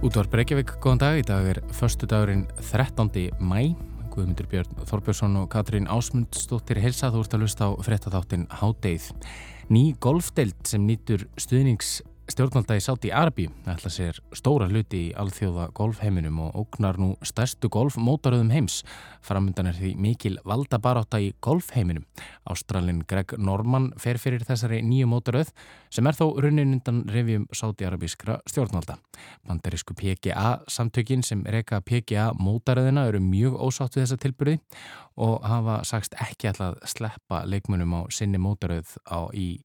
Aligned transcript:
Útvar 0.00 0.30
Breykjavík, 0.32 0.78
góðan 0.80 1.00
dag. 1.02 1.18
Í 1.20 1.24
dag 1.28 1.44
er 1.44 1.58
förstu 1.76 2.06
dagurinn 2.08 2.46
13. 2.64 3.10
mæ. 3.36 3.74
Guðmundur 4.08 4.46
Björn 4.48 4.78
Þorbjörnsson 4.88 5.34
og 5.42 5.50
Katrín 5.52 5.88
Ásmundsdóttir 5.92 6.80
helsa 6.80 7.10
þú 7.12 7.20
ert 7.20 7.36
að 7.36 7.42
lusta 7.44 7.68
á 7.68 7.70
frettatháttin 7.84 8.46
Hádeið. 8.48 9.10
Ný 9.68 9.82
golfdeild 10.00 10.56
sem 10.64 10.88
nýtur 10.88 11.26
stuðnings 11.36 11.98
Stjórnvalda 12.30 12.76
í 12.78 12.82
Sáti 12.84 13.10
Arabi 13.10 13.48
ætla 13.66 13.90
sér 13.90 14.18
stóra 14.38 14.68
hluti 14.70 14.98
í 15.08 15.14
alþjóða 15.18 15.64
golfheiminum 15.74 16.36
og 16.44 16.58
ógnar 16.60 16.98
nú 17.00 17.08
stærstu 17.26 17.66
golfmótaröðum 17.74 18.52
heims. 18.54 18.84
Framundan 19.26 19.66
er 19.66 19.74
því 19.74 19.90
mikil 19.98 20.36
valda 20.46 20.78
baráta 20.78 21.18
í 21.18 21.32
golfheiminum. 21.42 22.04
Ástralin 22.46 23.00
Greg 23.10 23.34
Norman 23.34 23.88
fer 23.98 24.20
fyrir 24.22 24.44
þessari 24.46 24.78
nýju 24.86 25.08
mótaröð 25.10 25.50
sem 25.90 26.06
er 26.06 26.18
þó 26.18 26.28
runnin 26.44 26.76
undan 26.76 27.00
revjum 27.10 27.48
Sáti 27.50 27.88
Arabískra 27.88 28.38
stjórnvalda. 28.46 29.00
Banderísku 29.48 29.96
PGA 29.98 30.60
samtökin 30.70 31.24
sem 31.26 31.42
reyka 31.42 31.80
PGA 31.82 32.28
mótaröðina 32.38 33.08
eru 33.10 33.18
mjög 33.24 33.58
ósátt 33.58 33.98
við 33.98 34.06
þessa 34.06 34.20
tilbyrði 34.22 34.60
og 35.18 35.42
hafa 35.42 35.80
sagst 35.88 36.14
ekki 36.22 36.52
alltaf 36.52 36.78
sleppa 36.94 37.42
leikmunum 37.42 37.98
á 37.98 38.00
sinni 38.14 38.38
mótaröð 38.38 38.94
á 39.10 39.26
í 39.34 39.56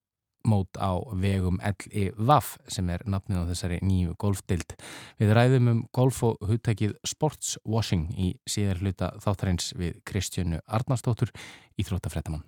mót 0.45 0.79
á 0.79 0.95
vegum 1.17 1.59
LIVAF 1.61 2.55
sem 2.71 2.89
er 2.93 3.03
nafnið 3.09 3.43
á 3.43 3.49
þessari 3.51 3.79
nýju 3.83 4.15
golfdild. 4.21 4.77
Við 5.19 5.35
ræðum 5.35 5.71
um 5.71 5.83
golf 5.95 6.23
og 6.23 6.41
hugtækið 6.45 6.97
sportswashing 7.07 8.11
í 8.15 8.33
síðar 8.49 8.81
hluta 8.83 9.13
þáttarins 9.23 9.73
við 9.77 10.01
Kristjánu 10.07 10.61
Arnarsdóttur 10.65 11.33
í 11.75 11.87
Þróttafrættamann. 11.87 12.45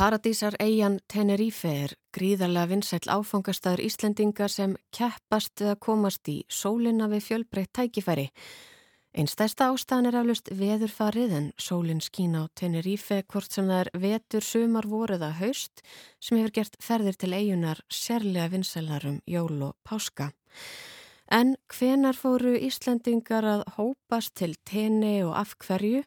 Paradísar 0.00 0.54
eigin 0.64 0.94
Tenerife 1.12 1.68
er 1.68 1.92
gríðarlega 2.16 2.70
vinsæl 2.70 3.10
áfangastæður 3.12 3.82
Íslendinga 3.84 4.46
sem 4.48 4.70
keppast 4.96 5.60
að 5.60 5.74
komast 5.84 6.30
í 6.32 6.38
sólina 6.48 7.04
við 7.12 7.26
fjölbreytt 7.26 7.74
tækifæri. 7.76 8.30
Einn 9.12 9.28
stærsta 9.28 9.66
ástæðan 9.68 10.08
er 10.08 10.16
aflust 10.22 10.48
veðurfarið 10.56 11.34
en 11.36 11.50
sólinn 11.60 12.00
skín 12.00 12.32
á 12.32 12.48
Tenerife 12.56 13.18
hvort 13.28 13.52
sem 13.52 13.68
það 13.68 13.82
er 13.82 13.90
vetur, 14.06 14.46
sumar, 14.46 14.88
voruða, 14.88 15.34
haust 15.36 15.84
sem 16.16 16.40
hefur 16.40 16.56
gert 16.62 16.80
ferðir 16.80 17.20
til 17.20 17.34
eigunar 17.36 17.84
sérlega 17.92 18.54
vinsælarum 18.56 19.20
jól 19.28 19.66
og 19.68 19.76
páska. 19.84 20.30
En 21.30 21.52
hvenar 21.70 22.16
fóru 22.18 22.56
Íslandingar 22.58 23.46
að 23.46 23.60
hópast 23.76 24.32
til 24.40 24.56
tenni 24.66 25.20
og 25.22 25.36
af 25.38 25.52
hverju, 25.62 26.00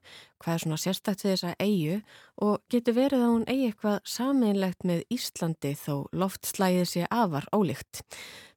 hvað 0.44 0.56
er 0.58 0.64
svona 0.66 0.80
sérstakt 0.82 1.24
við 1.24 1.32
þessa 1.32 1.54
eigu 1.64 2.00
og 2.44 2.58
getur 2.74 2.98
verið 2.98 3.24
að 3.24 3.32
hún 3.32 3.46
eigi 3.48 3.70
eitthvað 3.70 4.02
sameinlegt 4.16 4.84
með 4.90 5.06
Íslandi 5.16 5.72
þó 5.80 5.94
loftslægið 6.12 6.90
sé 6.92 7.06
afar 7.08 7.48
ólíkt. 7.56 8.04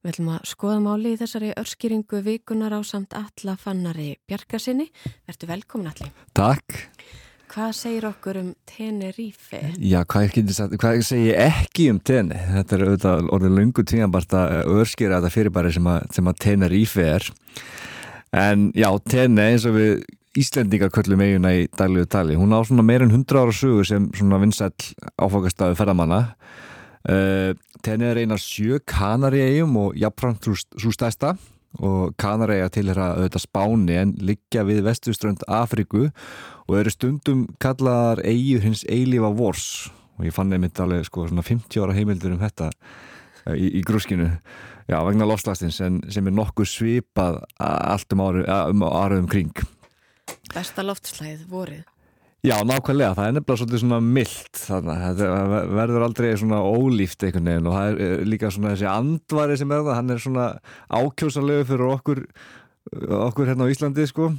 Við 0.03 0.16
ætlum 0.16 0.32
að 0.34 0.50
skoða 0.50 0.81
máli 0.88 1.15
í 1.15 1.21
þessari 1.22 1.53
örskýringu 1.62 2.25
vikunar 2.27 2.75
á 2.75 2.83
samt 2.83 3.15
alla 3.15 3.54
fannari 3.54 4.16
Bjarkasinni. 4.27 4.88
Vertu 5.31 5.47
velkomin 5.47 5.93
allir. 5.94 6.10
Takk. 6.34 6.83
Hvað 7.56 7.71
segir 7.72 8.05
okkur 8.05 8.37
um 8.37 8.49
Tenerife? 8.69 9.59
Já, 9.81 10.03
hvað, 10.05 10.75
hvað 10.77 10.99
segir 11.09 11.39
ekki 11.41 11.87
um 11.89 11.97
Tene? 12.05 12.37
Þetta 12.50 12.77
er 12.77 12.83
auðvitað 12.84 13.31
orðið 13.33 13.55
lungu 13.56 13.84
tíanbart 13.89 14.34
að 14.37 14.75
örskýra 14.75 15.22
þetta 15.22 15.31
fyrirbæri 15.33 15.71
sem 15.72 15.89
að, 15.89 16.19
að 16.21 16.37
Tenerife 16.45 17.06
er. 17.15 17.31
En 18.37 18.66
já, 18.77 18.91
Tene 19.09 19.49
eins 19.55 19.65
og 19.65 19.78
við 19.78 20.05
Íslendingar 20.37 20.93
köllum 20.93 21.25
eiguna 21.25 21.55
í 21.56 21.65
daglegu 21.72 22.05
tali. 22.12 22.37
Hún 22.37 22.53
á 22.53 22.61
svona 22.61 22.84
meirinn 22.84 23.15
100 23.15 23.41
ára 23.41 23.56
sögu 23.56 23.89
sem 23.89 24.12
svona 24.12 24.43
vinsæl 24.45 24.69
áfokastafið 25.16 25.81
ferðamanna. 25.81 26.22
Uh, 27.09 27.56
Tene 27.81 28.12
er 28.12 28.21
eina 28.21 28.37
sjö 28.37 28.83
kanari 28.84 29.41
eigum 29.47 29.81
og 29.81 29.97
jafnframt 29.97 30.45
svo 30.45 30.93
stæsta 30.93 31.39
og 31.84 32.14
Kanaræja 32.20 32.69
tilhera 32.72 33.12
auðvitað 33.16 33.44
Spáni 33.44 33.98
en 34.00 34.14
liggja 34.22 34.64
við 34.69 34.84
vestuströnd 34.87 35.44
Afriku 35.48 36.09
og 36.66 36.78
eru 36.78 36.92
stundum 36.92 37.44
kallaðar 37.62 38.22
eigið 38.25 38.64
hins 38.66 38.84
eilífa 38.88 39.32
vors. 39.37 39.66
Og 40.16 40.28
ég 40.28 40.36
fann 40.36 40.53
einmitt 40.54 40.81
alveg 40.81 41.04
sko 41.09 41.26
svona 41.28 41.44
50 41.44 41.82
ára 41.84 41.97
heimildur 41.97 42.36
um 42.36 42.41
þetta 42.41 42.70
eh, 42.72 43.56
í, 43.56 43.66
í 43.81 43.84
grúskinu. 43.86 44.31
Já, 44.86 45.00
vegna 45.03 45.26
lofslastins 45.26 45.81
en 45.82 46.00
sem 46.15 46.26
er 46.28 46.36
nokkuð 46.36 46.70
svipað 46.70 47.42
allt 47.59 48.15
um 48.15 48.22
áraðum 48.22 49.26
um 49.26 49.31
kring. 49.31 49.66
Besta 50.54 50.84
loftslæðið 50.86 51.44
vorið 51.50 51.84
Já, 52.47 52.61
nákvæmlega, 52.62 53.17
það 53.19 53.27
er 53.27 53.33
nefnilega 53.34 53.59
svolítið 53.59 53.81
svona 53.83 53.97
mildt 54.07 54.59
þannig 54.61 55.01
að 55.03 55.23
það 55.23 55.55
verður 55.75 56.05
aldrei 56.07 56.27
svona 56.39 56.61
ólíft 56.62 57.25
einhvern 57.27 57.49
veginn 57.51 57.67
og 57.67 57.75
það 57.75 57.89
er 57.89 58.03
eh, 58.05 58.21
líka 58.23 58.51
svona 58.55 58.75
þessi 58.75 58.87
andvari 58.87 59.57
sem 59.59 59.73
er 59.75 59.83
það, 59.83 59.97
hann 59.99 60.15
er 60.15 60.23
svona 60.23 60.45
ákjósanlegu 60.95 61.67
fyrir 61.73 61.91
okkur 61.97 62.23
okkur 63.27 63.51
hérna 63.51 63.67
á 63.67 63.73
Íslandi 63.73 64.07
sko. 64.07 64.31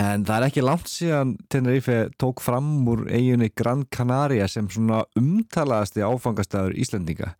En 0.00 0.24
það 0.24 0.34
er 0.38 0.46
ekki 0.46 0.64
langt 0.64 0.88
síðan 0.88 1.36
Tenerife 1.52 1.98
tók 2.16 2.40
fram 2.40 2.72
úr 2.88 3.04
eiginni 3.10 3.50
Gran 3.52 3.84
Canaria 3.92 4.48
sem 4.48 4.70
svona 4.72 5.02
umtalaðasti 5.18 6.06
áfangastæður 6.06 6.78
Íslandinga 6.80 7.34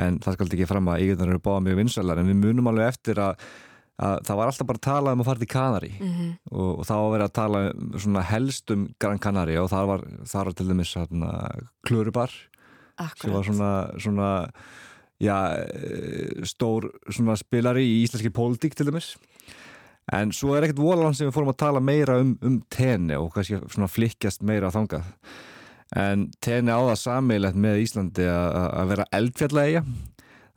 en 0.00 0.20
það 0.22 0.38
skal 0.38 0.52
ekki 0.54 0.70
fram 0.70 0.88
að 0.88 1.02
eiginnar 1.04 1.34
eru 1.34 1.42
báða 1.44 1.66
mjög 1.66 1.82
vinsalar 1.82 2.22
en 2.22 2.30
við 2.30 2.40
munum 2.46 2.72
alveg 2.72 2.94
eftir 2.94 3.20
að 3.20 3.50
að 4.00 4.20
það 4.26 4.38
var 4.40 4.50
alltaf 4.50 4.68
bara 4.68 4.80
að 4.80 4.86
tala 4.88 5.12
um 5.12 5.22
að 5.22 5.28
fara 5.28 5.42
til 5.42 5.50
Kanari 5.50 5.92
mm 5.92 6.12
-hmm. 6.12 6.30
og, 6.50 6.70
og 6.78 6.84
þá 6.88 6.94
var 6.96 7.10
verið 7.14 7.26
að 7.28 7.38
tala 7.40 7.58
um 7.70 8.20
helst 8.30 8.70
um 8.70 8.86
Gran 8.98 9.18
Canaria 9.18 9.62
og 9.62 9.70
það 9.70 9.86
var, 9.86 10.00
það 10.24 10.44
var 10.44 10.52
til 10.52 10.68
dæmis 10.68 10.96
Klurubar 11.86 12.30
sem 13.16 13.32
var 13.32 13.44
svona, 13.44 13.98
svona 13.98 14.30
já, 15.20 15.36
stór 16.44 16.90
svona 17.08 17.36
spilari 17.36 17.84
í 17.84 18.00
íslenski 18.04 18.32
pólitík 18.32 18.74
til 18.76 18.88
dæmis. 18.90 19.14
En 20.12 20.32
svo 20.34 20.56
er 20.56 20.66
ekkert 20.66 20.82
volan 20.82 21.14
sem 21.14 21.28
við 21.28 21.36
fórum 21.36 21.52
að 21.52 21.60
tala 21.62 21.80
meira 21.80 22.18
um, 22.20 22.34
um 22.42 22.58
tenni 22.72 23.16
og 23.16 23.30
kannski 23.34 23.60
svona 23.68 23.88
flikkjast 23.90 24.42
meira 24.42 24.72
á 24.72 24.74
þangað. 24.74 25.06
En 25.96 26.28
tenni 26.42 26.70
á 26.70 26.80
það 26.80 26.98
sammeilegt 27.02 27.58
með 27.58 27.82
Íslandi 27.84 28.26
að 28.30 28.92
vera 28.92 29.06
eldfjallega 29.16 29.84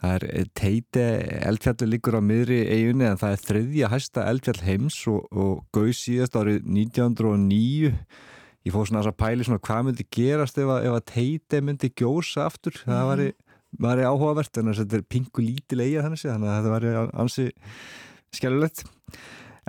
Það 0.03 0.15
er 0.17 0.25
eh, 0.27 0.47
teiti 0.59 1.03
eldfjallu 1.47 1.87
líkur 1.93 2.17
á 2.19 2.21
miðri 2.27 2.59
eiginni 2.67 3.07
en 3.07 3.19
það 3.21 3.35
er 3.35 3.43
þriðja 3.47 3.89
hæsta 3.93 4.25
eldfjall 4.27 4.61
heims 4.67 4.97
og, 5.07 5.21
og 5.31 5.61
gauð 5.75 5.93
síðast 5.95 6.35
árið 6.35 6.59
1909. 6.67 7.93
Ég 8.63 8.75
fóð 8.75 8.89
svona 8.89 9.03
að 9.07 9.19
pæli 9.23 9.47
svona 9.47 9.63
hvað 9.63 9.87
myndi 9.87 10.07
gerast 10.11 10.59
ef 10.59 10.73
að, 10.75 10.89
ef 10.89 10.97
að 10.97 11.07
teiti 11.13 11.61
myndi 11.63 11.91
gjósa 11.95 12.50
aftur. 12.50 12.75
Mm. 12.83 12.91
Það 12.91 13.07
var, 13.11 13.23
var 13.88 14.03
áhugavert 14.09 14.59
en 14.59 14.73
þetta 14.75 15.00
er 15.00 15.07
pingu 15.15 15.45
lítil 15.45 15.79
eiga 15.85 16.03
þannig 16.03 16.27
að 16.27 16.49
þetta 16.49 16.75
var 16.75 16.89
ansi 17.23 17.47
skellulegt 18.33 18.83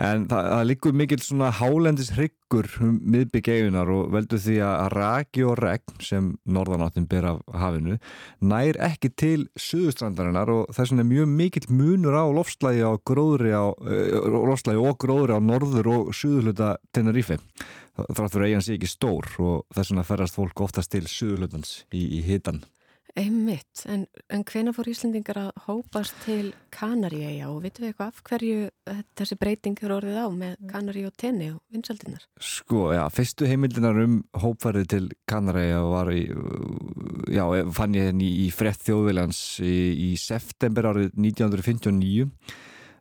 en 0.00 0.24
það, 0.30 0.48
það 0.50 0.64
líkur 0.70 0.96
mikil 0.98 1.18
svona 1.22 1.50
hálendis 1.54 2.10
hryggur 2.16 2.68
um 2.82 2.96
miðbyggjegunar 3.14 3.90
og 3.94 4.10
veldur 4.14 4.42
því 4.42 4.56
að 4.66 4.88
raki 4.94 5.44
og 5.46 5.56
regn 5.62 6.02
sem 6.02 6.32
norðanáttin 6.50 7.06
ber 7.10 7.28
af 7.30 7.40
hafinu 7.62 7.98
nær 8.42 8.78
ekki 8.88 9.12
til 9.14 9.46
suðustrandarinnar 9.54 10.50
og 10.54 10.74
þess 10.74 10.92
vegna 10.92 11.06
er 11.06 11.10
mjög 11.12 11.32
mikil 11.38 11.64
munur 11.70 12.18
á 12.18 12.24
lofslægi 12.34 12.82
á 12.82 12.92
gróðri 13.06 13.54
á 13.54 13.64
og 13.70 15.30
á 15.30 15.38
norður 15.38 15.90
og 15.94 16.12
suðuluta 16.14 16.76
Tenerife. 16.92 17.38
Þrátt 17.94 18.32
fyrir 18.34 18.48
eigin 18.48 18.64
sé 18.64 18.74
ekki 18.74 18.90
stór 18.90 19.28
og 19.38 19.66
þess 19.74 19.92
vegna 19.92 20.06
ferrast 20.06 20.38
fólk 20.38 20.64
oftast 20.66 20.90
til 20.90 21.06
suðulutans 21.06 21.84
í, 21.94 22.02
í 22.18 22.24
hitan 22.26 22.64
Einmitt, 23.14 23.84
en, 23.86 24.08
en 24.26 24.42
hvena 24.42 24.72
fór 24.74 24.88
Íslandingar 24.90 25.38
að 25.38 25.50
hópast 25.68 26.16
til 26.24 26.48
Kanaríæja 26.74 27.46
og 27.46 27.60
vitum 27.62 27.84
við 27.84 27.92
eitthvað 27.92 28.08
af 28.10 28.22
hverju 28.26 28.56
eh, 28.90 29.02
þessi 29.14 29.38
breyting 29.38 29.78
er 29.86 29.94
orðið 29.94 30.18
á 30.18 30.28
með 30.34 30.56
Kanarí 30.72 31.04
og 31.06 31.14
tenni 31.22 31.52
og 31.52 31.60
vinsaldinnar? 31.70 32.24
Sko, 32.42 32.88
já, 32.96 33.04
fyrstu 33.14 33.46
heimildinar 33.46 34.00
um 34.02 34.18
hópfærið 34.42 34.90
til 34.96 35.06
Kanaríæja 35.30 35.84
var 35.92 36.10
í, 36.10 36.24
já, 37.30 37.44
fann 37.78 37.94
ég 37.94 38.10
henni 38.10 38.32
í 38.42 38.48
frett 38.54 38.82
þjóðviljans 38.82 39.44
í, 39.62 39.76
í 40.08 40.12
september 40.18 40.90
árið 40.90 41.14
1959 41.14 42.26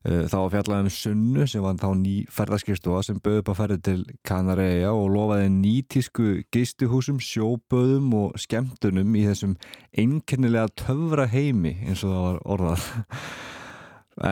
Eh, 0.03 0.25
þá 0.27 0.49
fjallaðum 0.51 0.89
Sunnu 0.91 1.45
sem 1.47 1.63
var 1.63 1.77
þá 1.79 1.93
ný 1.95 2.15
ferðarskristofa 2.27 3.05
sem 3.07 3.21
bauði 3.23 3.39
upp 3.39 3.51
að 3.53 3.59
ferði 3.61 3.77
til 3.87 4.01
Kanaræja 4.27 4.89
og 4.91 5.05
lofaði 5.13 5.47
nýtísku 5.53 6.25
geistuhúsum, 6.51 7.21
sjóböðum 7.23 8.09
og 8.19 8.35
skemmtunum 8.43 9.15
í 9.15 9.23
þessum 9.29 9.55
einkennilega 9.95 10.73
töfra 10.75 11.29
heimi 11.31 11.77
eins 11.85 12.03
og 12.03 12.11
það 12.11 12.27
var 12.27 12.41
orðað. 12.57 12.89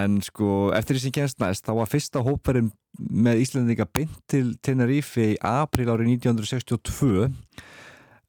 En 0.01 0.19
sko 0.21 0.49
eftir 0.77 0.97
því 0.97 1.05
sem 1.05 1.15
kennst 1.15 1.39
næst 1.41 1.65
þá 1.65 1.71
var 1.79 1.89
fyrsta 1.89 2.21
hópverðin 2.21 2.67
með 2.99 3.39
Íslandinga 3.45 3.87
beint 3.87 4.19
til 4.29 4.51
Tenerife 4.61 5.31
í 5.31 5.39
april 5.39 5.87
árið 5.89 6.11
1962 6.19 7.31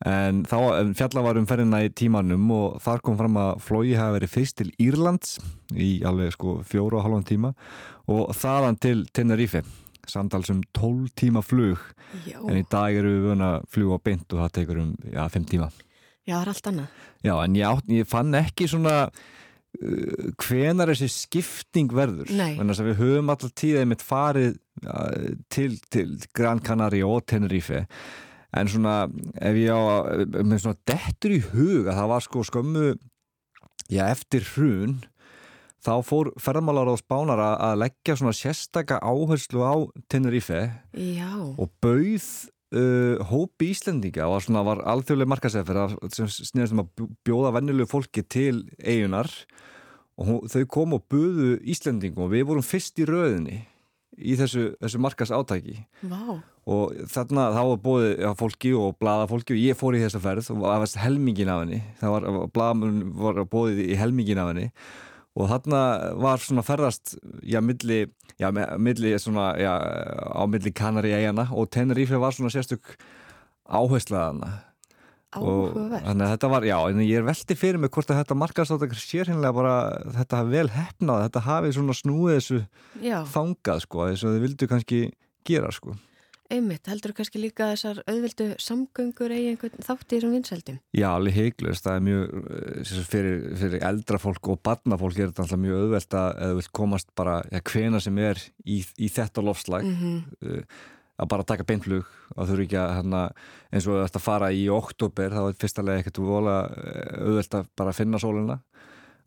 en 0.08 0.43
þá 0.49 0.56
fjalla 0.99 1.22
var 1.22 1.38
um 1.38 1.46
ferðina 1.46 1.82
í 1.87 1.90
tímanum 1.94 2.49
og 2.54 2.81
þar 2.82 3.02
kom 3.06 3.19
fram 3.19 3.37
að 3.38 3.52
flogi 3.62 3.94
hafi 3.99 4.16
verið 4.16 4.32
fyrst 4.32 4.56
til 4.58 4.70
Írlands 4.82 5.37
í 5.72 5.93
alveg 6.06 6.34
sko 6.34 6.56
fjóru 6.66 6.99
og 6.99 7.06
halvan 7.06 7.26
tíma 7.28 7.52
og 8.10 8.32
þaðan 8.34 8.81
til 8.82 9.04
Tenerife. 9.14 9.62
Samtals 10.10 10.50
um 10.50 10.64
12 10.75 11.12
tíma 11.14 11.44
flug. 11.46 11.78
Já, 12.26 12.40
en 12.43 12.58
í 12.58 12.64
dag 12.66 12.96
eru 12.99 13.12
við 13.12 13.28
vöna 13.31 13.52
að 13.58 13.69
fljúa 13.76 14.00
beint 14.02 14.34
og 14.34 14.43
það 14.43 14.56
tekur 14.58 14.81
um 14.82 14.90
já, 15.06 15.22
5 15.31 15.46
tíma. 15.52 15.69
Já, 16.26 16.34
það 16.34 16.40
er 16.40 16.50
allt 16.52 16.72
annað. 16.72 16.99
Já, 17.22 17.34
en 17.37 17.60
ég, 17.60 17.84
ég 17.94 18.10
fann 18.10 18.34
ekki 18.34 18.66
svona 18.70 18.96
uh, 19.06 20.26
hvenar 20.43 20.90
þessi 20.90 21.08
skipting 21.14 21.94
verður. 21.94 22.34
Við 22.34 22.99
höfum 22.99 23.31
alltaf 23.31 23.54
tíðið 23.62 23.88
mitt 23.93 24.02
farið 24.02 24.58
uh, 24.82 25.31
til, 25.54 25.78
til 25.94 26.19
Gran 26.34 26.62
Canaria 26.66 27.06
og 27.06 27.22
Tenerife 27.31 27.87
en 28.52 28.69
svona 28.69 28.96
ef 29.40 29.56
ég 29.56 29.72
á 29.72 29.81
með 30.44 30.58
svona 30.64 30.81
dettur 30.88 31.34
í 31.37 31.40
hug 31.52 31.88
að 31.88 31.96
það 31.99 32.10
var 32.12 32.25
sko 32.26 32.44
skömmu 32.49 32.87
já, 33.93 34.04
eftir 34.12 34.44
hrun 34.54 34.99
þá 35.82 35.93
fór 36.06 36.31
ferðmálar 36.38 36.93
á 36.93 36.96
spánar 37.00 37.40
að 37.43 37.81
leggja 37.82 38.14
svona 38.20 38.37
sérstaka 38.37 39.00
áherslu 39.02 39.64
á 39.66 39.75
Tenerife 40.12 40.60
Já, 40.94 41.32
og 41.58 41.72
bauð 41.82 42.28
uh, 42.76 43.19
hópi 43.32 43.72
Íslendinga 43.72 44.28
var, 44.31 44.46
var 44.69 44.84
alþjóðlega 44.94 45.32
markasefir 45.32 45.81
sem 46.14 46.31
sniðast 46.31 46.76
um 46.76 46.84
að 46.84 46.93
bj- 47.00 47.10
bjóða 47.26 47.54
vennilegu 47.58 47.90
fólki 47.90 48.22
til 48.22 48.62
eigunar 48.78 49.32
og 50.22 50.44
þau 50.52 50.62
kom 50.70 50.94
og 51.00 51.06
buðu 51.10 51.56
Íslendingum 51.72 52.28
og 52.28 52.34
við 52.37 52.46
vorum 52.52 52.66
fyrst 52.69 53.00
í 53.02 53.08
röðinni 53.08 53.62
í 54.19 54.35
þessu, 54.38 54.73
þessu 54.82 55.00
markas 55.03 55.32
átæki 55.32 55.76
vá, 56.09 56.41
og 56.69 56.99
þarna 57.11 57.47
þá 57.55 57.61
var 57.70 57.79
bóðið 57.87 58.11
já, 58.25 58.29
fólki 58.38 58.73
og 58.79 58.99
blaða 59.00 59.29
fólki 59.31 59.56
og 59.56 59.62
ég 59.62 59.79
fór 59.79 59.97
í 59.99 60.03
þessa 60.03 60.20
ferð 60.23 60.50
og 60.55 60.67
það 60.67 60.82
var 60.85 60.93
helmingin 61.05 61.53
af 61.53 61.62
henni. 61.64 61.81
Það 62.00 62.14
var, 62.17 62.29
blaðamun 62.55 63.00
var 63.23 63.41
bóðið 63.53 63.81
í 63.87 63.97
helmingin 63.99 64.43
af 64.43 64.53
henni. 64.53 64.69
Og 65.32 65.49
þarna 65.49 65.81
var 66.20 66.43
svona 66.44 66.64
ferðast 66.67 67.14
já, 67.49 67.59
milli, 67.64 68.03
já, 68.37 68.50
milli 68.53 69.14
svona, 69.23 69.53
já, 69.56 69.73
á 69.73 70.43
milli 70.44 70.75
Kanari 70.76 71.14
eigana 71.17 71.49
og 71.56 71.70
Tenerife 71.73 72.20
var 72.20 72.37
svona 72.37 72.53
sérstök 72.53 72.99
áherslaðana 73.64 74.59
áhugavert. 75.32 76.06
þannig 76.06 76.26
að 76.26 76.32
þetta 76.34 76.52
var, 76.55 76.69
já, 76.69 76.76
en 76.90 77.02
ég 77.06 77.19
er 77.19 77.26
velti 77.26 77.58
fyrir 77.58 77.82
mig 77.82 77.93
hvort 77.94 78.12
að 78.12 78.23
þetta 78.23 78.38
markastáttakar 78.43 79.02
sér 79.02 79.32
hinnlega 79.32 79.58
bara 79.58 79.75
þetta 80.20 80.40
hafi 80.43 80.56
vel 80.56 80.70
hefnað, 80.76 81.26
þetta 81.26 81.44
hafi 81.49 81.75
svona 81.79 81.99
snúið 81.99 82.38
þessu 82.38 82.62
Já, 83.02 83.19
þangað 83.34 83.84
sko, 83.87 84.08
þess 84.11 84.26
að 84.29 84.37
þið 84.37 84.46
vildu 84.46 84.73
kannski 84.73 85.02
gera 85.49 85.75
sko 85.75 85.96
einmitt, 86.52 86.88
heldur 86.90 87.14
kannski 87.17 87.40
líka 87.40 87.67
að 87.67 87.75
þessar 87.75 88.00
auðvildu 88.11 88.46
samgöngur 88.61 89.34
eigi 89.34 89.52
einhvern 89.52 89.84
þátt 89.87 90.05
í 90.05 90.17
þessum 90.17 90.34
vinsældum. 90.37 90.79
Já, 90.96 91.06
alveg 91.11 91.38
heiklust, 91.38 91.87
það 91.87 91.99
er 91.99 92.06
mjög 92.08 92.35
eh, 92.43 92.94
fyrir, 93.12 93.44
fyrir 93.61 93.87
eldra 93.88 94.20
fólk 94.23 94.50
og 94.52 94.62
barnafólk 94.67 95.19
er 95.19 95.31
þetta 95.31 95.46
alltaf 95.46 95.62
mjög 95.62 95.85
auðvelt 95.85 96.19
að 96.20 96.31
eða 96.32 96.50
þú 96.50 96.58
vilt 96.61 96.73
komast 96.81 97.12
bara, 97.19 97.37
ja, 97.52 97.62
hvena 97.73 98.02
sem 98.05 98.20
er 98.23 98.43
í, 98.64 98.82
í 98.82 99.12
þetta 99.12 99.46
lofslag 99.49 99.88
Mm 99.88 100.61
að 101.22 101.30
bara 101.32 101.46
taka 101.48 101.66
beinflug 101.69 102.08
og 102.36 102.48
þurfi 102.48 102.66
ekki 102.69 102.80
að 102.82 102.94
hana, 102.98 103.22
eins 103.72 103.88
og 103.88 104.00
þetta 104.02 104.22
fara 104.22 104.52
í 104.54 104.64
oktober, 104.72 105.34
þá 105.34 105.42
er 105.44 105.60
fyrstalega 105.62 106.02
ekkert 106.02 106.22
vola 106.22 106.56
eh, 106.70 107.20
auðvelt 107.22 107.58
að 107.58 107.69
bara 107.78 107.96
finna 107.96 108.20
sólina 108.22 108.58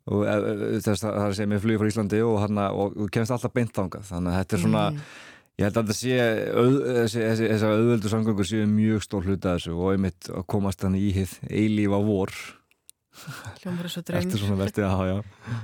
og 0.06 0.26
eh, 0.26 0.34
eh, 0.36 0.66
þess 0.84 1.06
að 1.06 1.16
það 1.20 1.28
er 1.28 1.38
sem 1.40 1.56
ég 1.56 1.64
flugir 1.64 1.82
frá 1.82 1.92
Íslandi 1.92 2.20
og, 2.26 2.36
hana, 2.44 2.68
og, 2.74 2.98
og 3.00 3.14
kemst 3.14 3.34
alltaf 3.34 3.54
beint 3.56 3.74
þangað 3.76 4.10
þannig 4.10 4.34
að 4.34 4.38
þetta 4.42 4.58
er 4.58 4.66
svona 4.66 4.90
Mm. 4.92 5.08
Ég 5.56 5.64
held 5.64 5.78
að 5.80 5.86
þetta 5.86 5.94
sé, 5.96 6.16
auð, 6.52 6.74
þessi, 6.84 7.20
þessi 7.48 7.68
auðvöldu 7.70 8.10
samgöngur 8.12 8.44
séu 8.44 8.64
mjög 8.68 9.04
stór 9.06 9.24
hluta 9.24 9.54
þessu 9.54 9.72
og 9.72 9.94
einmitt 9.94 10.28
að 10.28 10.42
komast 10.52 10.82
þannig 10.84 11.06
í 11.06 11.12
hið 11.16 11.32
eilífa 11.48 12.00
vor 12.04 12.34
Hljómar 13.62 13.88
þessu 13.88 14.02
draum. 14.04 14.18
eftir 14.20 14.42
svona 14.42 14.58
vertið 14.60 14.84
að 14.84 14.92
hafa, 14.92 15.06
já. 15.08 15.54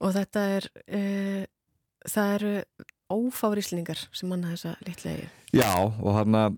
Og 0.00 0.14
þetta 0.16 0.44
er, 0.54 0.68
uh, 0.96 1.42
það 2.14 2.32
eru 2.38 2.54
ófáríslingar 3.14 4.06
sem 4.12 4.30
manna 4.30 4.52
þessa 4.54 4.76
litlegi. 4.86 5.26
Já, 5.54 5.70
og 5.80 6.16
hann 6.18 6.38
að 6.38 6.56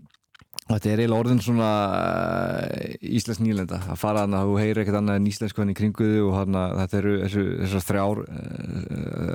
þetta 0.66 0.90
er 0.90 1.00
eiginlega 1.02 1.22
orðin 1.22 1.40
svona 1.44 1.70
uh, 1.94 2.94
íslensk 3.06 3.42
nýlenda 3.44 3.78
að 3.92 4.00
fara 4.00 4.24
hann 4.24 4.34
að 4.34 4.50
þú 4.50 4.56
heyrir 4.58 4.82
ekkert 4.82 4.98
annað 4.98 5.20
en 5.20 5.28
íslensku 5.30 5.62
hann 5.62 5.70
í 5.70 5.76
kringuðu 5.78 6.24
og 6.26 6.36
hann 6.40 6.58
að 6.58 6.74
þetta 6.80 6.98
eru 7.00 7.14
þessar 7.22 7.86
þrjár 7.86 8.22
uh, 8.24 8.36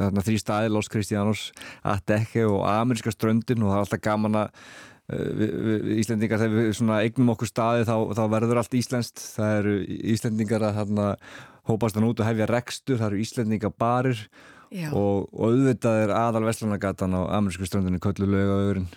þarna 0.02 0.26
þrý 0.28 0.38
staði, 0.44 0.72
Los 0.76 0.92
Cristianos 0.92 1.44
Ateche 1.88 2.46
og 2.50 2.66
ameríska 2.68 3.16
ströndin 3.16 3.64
og 3.64 3.72
það 3.72 3.78
er 3.78 3.86
alltaf 3.86 4.04
gaman 4.10 4.40
að 4.42 4.50
uh, 4.52 5.28
við, 5.40 5.54
við 5.70 5.92
Íslendingar 6.04 6.44
þegar 6.44 6.58
við 6.58 6.96
eignum 7.00 7.36
okkur 7.38 7.52
staði 7.54 7.88
þá, 7.88 7.96
þá 8.20 8.24
verður 8.36 8.64
allt 8.64 8.80
íslenskt 8.82 9.28
það 9.38 9.60
eru 9.62 9.78
Íslendingar 10.18 10.68
að 10.68 10.82
hann 10.82 11.06
hópast 11.70 11.96
hann 11.96 12.10
út 12.10 12.20
og 12.20 12.28
hefja 12.28 12.50
rekstur, 12.52 13.00
það 13.00 13.14
eru 13.14 13.24
Íslendingar 13.24 13.80
barir 13.80 14.20
Já, 14.20 14.42
og, 14.72 15.28
og 15.32 15.52
auðvitað 15.52 16.06
er 16.06 16.14
aðal 16.16 16.46
Vestlandagatan 16.48 17.18
á 17.18 17.22
amerísku 17.38 17.68
ströndinni 17.68 18.00
köllu 18.04 18.30
lögaugurinn 18.30 18.88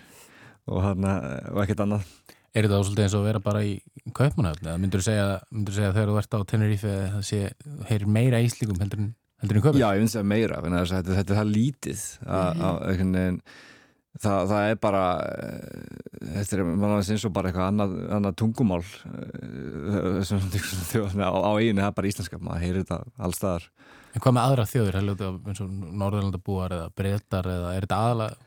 og, 0.71 0.79
hana, 0.83 1.17
og 1.51 1.61
ekkert 1.65 1.83
annað. 1.85 2.07
Er 2.55 2.65
þetta 2.65 2.79
ásvöldið 2.79 3.03
eins 3.03 3.17
og 3.17 3.21
að 3.21 3.29
vera 3.29 3.43
bara 3.43 3.61
í 3.67 3.73
kaupmanöfn 4.15 4.69
eða 4.69 4.79
myndur 4.79 5.03
þú 5.03 5.09
segja, 5.09 5.27
segja 5.67 5.91
þegar 5.91 6.11
þú 6.11 6.17
ert 6.21 6.35
á 6.35 6.39
Tenerife 6.47 6.91
að 6.95 7.05
það 7.17 7.25
sé, 7.27 7.39
heyrir 7.89 8.11
meira 8.15 8.39
íslíkum 8.45 8.79
heldur 8.79 9.01
en, 9.03 9.09
heldur 9.43 9.59
en 9.59 9.65
kaupmanöfn? 9.65 9.83
Já, 9.83 9.89
ég 9.97 10.05
finnst 10.05 10.19
það 10.19 10.29
meira, 10.31 10.59
að 10.63 10.93
þetta, 10.93 11.17
þetta 11.19 11.35
er 11.35 11.39
það 11.41 11.51
lítið 11.51 12.05
að, 12.23 12.63
að, 12.69 12.79
einhvern 12.93 13.41
veginn 14.15 14.23
það, 14.25 14.47
það 14.51 14.69
er 14.71 14.79
bara 14.85 15.03
eh, 15.25 16.31
þetta 16.39 16.57
er 16.57 16.63
eins 16.95 17.25
og 17.27 17.33
bara 17.35 17.51
eitthvað 17.51 17.67
annað, 17.71 17.95
annað 18.17 18.37
tungumál 18.41 18.81
eh, 18.81 20.23
sem, 20.23 20.41
sem, 20.49 21.05
sem, 21.11 21.21
á, 21.21 21.29
á 21.35 21.51
eiginu, 21.59 21.83
það 21.83 21.91
er 21.91 21.99
bara 21.99 22.11
íslenska 22.11 22.39
maður 22.41 22.65
heyrir 22.65 22.83
þetta 22.85 23.01
allstaðar 23.27 23.69
En 24.15 24.23
hvað 24.23 24.35
með 24.37 24.45
aðra 24.47 24.63
þjóður, 24.71 24.95
heldur 24.95 25.15
þetta 25.19 25.51
eins 25.51 25.61
og 25.65 25.71
Norðurlandabúar 25.99 26.71
eða 26.77 26.91
breytar 26.95 27.49
eða 27.51 27.71
er 27.75 27.83
þetta 27.87 27.97
aðalega 28.05 28.43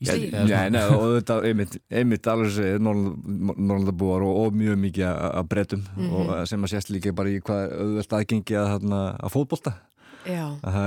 Íslandi? 0.00 0.28
Já, 0.48 0.56
nei, 0.64 0.70
nei, 0.72 0.84
og 0.96 1.10
þetta 1.18 1.34
einmitt, 1.44 1.74
einmitt 1.92 2.28
alveg 2.32 2.52
segir 2.56 2.78
Norrlandabúar 2.80 4.22
og, 4.24 4.38
og 4.46 4.54
mjög 4.56 4.78
mikið 4.80 5.04
að- 5.10 5.48
breytum 5.50 5.82
og 6.08 6.30
sem 6.48 6.64
að 6.64 6.72
sést 6.72 6.92
líka 6.94 7.12
bara 7.16 7.28
í 7.28 7.40
hvað 7.44 7.74
auðvelt 7.76 8.14
aðgengi 8.16 8.56
að, 8.56 8.70
þarna, 8.74 9.00
að 9.20 9.34
fótbolta 9.34 9.74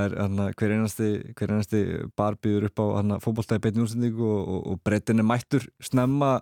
er 0.06 0.16
hana, 0.22 0.50
hver 0.54 0.74
einasti, 0.76 1.08
hver 1.34 1.54
einasti 1.56 1.82
bar 2.16 2.36
býður 2.42 2.68
upp 2.70 2.78
á 2.78 2.84
í 3.58 3.64
beitni 3.64 3.82
úrsendingu 3.84 4.22
og, 4.28 4.44
og, 4.54 4.60
og 4.74 4.80
breytin 4.86 5.18
er 5.22 5.26
mættur 5.26 5.66
snemma 5.82 6.36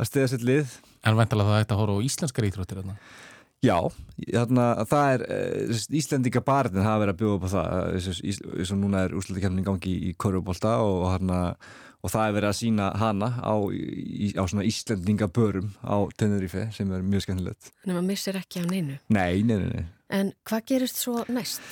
að 0.00 0.08
stiða 0.08 0.30
sitt 0.32 0.46
lið 0.46 0.78
En 1.04 1.18
væntalega 1.18 1.50
það 1.50 1.64
ætti 1.64 1.74
að 1.74 1.80
horfa 1.82 1.98
á 1.98 2.06
íslenskar 2.06 2.44
íþróttir 2.46 2.78
þarna. 2.78 2.96
Já, 3.62 3.76
þarna, 4.32 4.66
það 4.90 5.12
er 5.14 5.22
eh, 5.34 5.80
Íslendinga 5.98 6.40
barðin 6.46 6.82
hafa 6.82 7.02
verið 7.04 7.12
að 7.14 7.20
bjóða 7.20 7.36
upp 7.36 7.46
á 7.46 7.50
það 7.52 7.66
eins 7.94 8.08
og- 8.10 8.56
eins 8.58 8.72
og 8.74 8.78
núna 8.80 9.02
er 9.06 9.14
úrslutakefnin 9.18 9.62
í 9.62 9.66
gangi 9.66 9.92
í, 9.94 10.12
korfubólta 10.18 10.72
og, 10.82 11.04
og 12.02 12.10
það 12.10 12.26
er 12.26 12.34
verið 12.38 12.48
að 12.50 12.58
sína 12.58 12.88
hana 12.98 13.28
á, 13.38 13.54
í, 13.70 14.32
á 14.34 14.42
svona 14.50 14.66
Íslendinga 14.66 15.28
börum 15.30 15.70
á 15.86 15.94
Tenerife 16.18 16.64
sem 16.74 16.90
er 16.90 17.06
mjög 17.06 17.22
skemmtilegt 17.28 17.70
en 17.86 17.94
maður 17.94 18.08
missir 18.10 18.38
ekki 18.40 18.62
á 18.62 18.66
neinu. 18.66 18.98
Nei, 19.14 19.42
nei, 19.46 19.56
nei, 19.62 19.70
nei 19.78 19.86
En 20.12 20.34
hvað 20.42 20.66
gerist 20.74 20.98
svo 20.98 21.22
næst? 21.30 21.62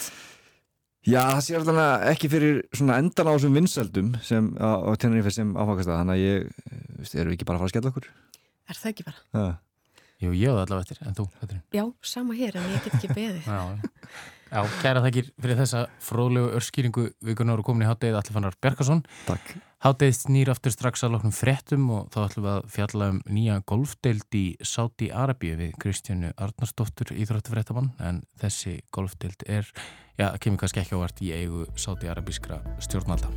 Já, 1.08 1.20
það 1.32 1.40
sé 1.46 1.54
alltaf 1.56 2.02
ekki 2.10 2.28
fyrir 2.28 2.58
svona 2.76 2.98
endan 3.00 3.28
á 3.28 3.32
þessum 3.32 3.54
vinsældum 3.56 4.10
sem, 4.24 4.50
á, 4.60 4.92
Tenerife 5.00 5.32
sem 5.32 5.54
áfangast 5.56 5.88
það, 5.88 6.00
þannig 6.02 6.18
að 6.18 6.24
ég, 6.26 6.50
eh, 6.68 6.82
veist, 6.98 7.14
erum 7.16 7.32
við 7.32 7.38
ekki 7.38 7.48
bara 7.48 7.56
að 7.56 7.62
fara 7.62 7.70
að 7.70 7.72
skella 7.72 7.92
okkur? 7.94 8.08
Er 8.68 8.80
það 8.80 8.90
ekki 8.90 9.06
bara? 9.06 9.22
Það. 9.32 9.54
Jú, 10.20 10.34
ég 10.36 10.52
á 10.52 10.52
það 10.52 10.60
allavega 10.66 10.84
eftir, 10.84 11.00
en 11.08 11.16
þú, 11.16 11.26
Petrin? 11.40 11.62
Já, 11.72 11.84
sama 12.04 12.36
hér 12.36 12.60
en 12.60 12.68
ég 12.68 12.84
get 12.84 12.98
ekki 12.98 13.14
beðið. 13.16 13.48
Já, 13.48 13.60
já. 13.72 14.20
Já, 14.50 14.60
kæra 14.82 15.02
þakkir 15.04 15.32
fyrir 15.40 15.58
þessa 15.60 15.86
fróðlegu 16.04 16.52
örskýringu 16.58 17.08
vikunar 17.24 17.62
og 17.62 17.66
komin 17.66 17.86
í 17.86 17.90
háttegið 17.90 18.20
Allir 18.20 18.36
Fannar 18.36 18.56
Bjarkarsson. 18.60 19.02
Takk. 19.28 19.54
Háttegið 19.80 20.16
snýr 20.18 20.50
aftur 20.52 20.74
strax 20.74 21.06
að 21.06 21.14
loknum 21.14 21.32
fréttum 21.32 21.86
og 21.96 22.10
þá 22.12 22.18
ætlum 22.26 22.44
við 22.44 22.52
að 22.52 22.66
fjalla 22.74 23.10
um 23.14 23.20
nýja 23.32 23.56
golfdeild 23.70 24.36
í 24.36 24.44
Sáti 24.60 25.08
Arabíu 25.08 25.56
við 25.56 25.72
Kristjánu 25.80 26.34
Arnarsdóttur 26.36 27.14
íþróttufréttamann 27.16 27.94
en 28.04 28.22
þessi 28.42 28.82
golfdeild 28.92 29.48
er, 29.48 29.68
já, 30.20 30.28
kemur 30.36 30.60
kannski 30.60 30.84
ekki 30.84 30.98
ávart 31.00 31.24
í 31.24 31.32
eigu 31.32 31.64
Sáti 31.80 32.12
Arabískra 32.12 32.60
stjórnalda. 32.84 33.32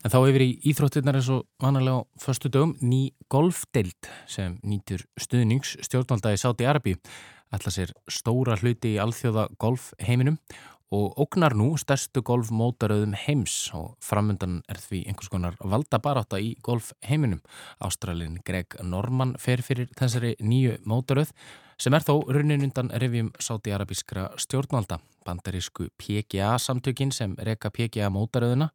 En 0.00 0.08
þá 0.08 0.20
yfir 0.30 0.42
í 0.46 0.52
íþróttirnar 0.70 1.18
eins 1.18 1.28
og 1.28 1.44
vanalega 1.60 2.00
á 2.00 2.08
förstu 2.22 2.48
dögum 2.48 2.72
ný 2.80 3.12
golfdeild 3.28 4.08
sem 4.24 4.56
nýtur 4.64 5.04
stuðnings 5.20 5.74
stjórnvalda 5.84 6.32
í 6.32 6.40
Sáti 6.40 6.64
Arabi 6.64 6.94
ætla 7.52 7.72
sér 7.74 7.92
stóra 8.08 8.56
hluti 8.56 8.94
í 8.94 9.00
alþjóða 9.02 9.50
golfheiminum 9.60 10.38
og 10.90 11.20
ógnar 11.20 11.52
nú 11.54 11.74
stærstu 11.78 12.22
golfmótaröðum 12.26 13.12
heims 13.26 13.54
og 13.76 13.92
framöndan 14.02 14.62
er 14.72 14.80
því 14.80 15.02
einhvers 15.10 15.30
konar 15.30 15.58
valda 15.60 16.00
baráta 16.02 16.40
í 16.40 16.54
golfheiminum. 16.66 17.42
Ástralin 17.78 18.40
Greg 18.46 18.74
Norman 18.82 19.36
fer 19.38 19.62
fyrir 19.62 19.92
þessari 20.00 20.32
nýju 20.40 20.80
mótaröð 20.88 21.30
sem 21.76 21.94
er 21.94 22.08
þó 22.08 22.24
runnin 22.32 22.64
undan 22.66 22.90
revjum 22.90 23.30
Sáti 23.38 23.76
Arabískra 23.76 24.30
stjórnvalda. 24.40 24.98
Bandarísku 25.28 25.92
PGA 26.00 26.56
samtökin 26.58 27.12
sem 27.12 27.36
reka 27.38 27.70
PGA 27.70 28.08
mótaröðuna 28.10 28.72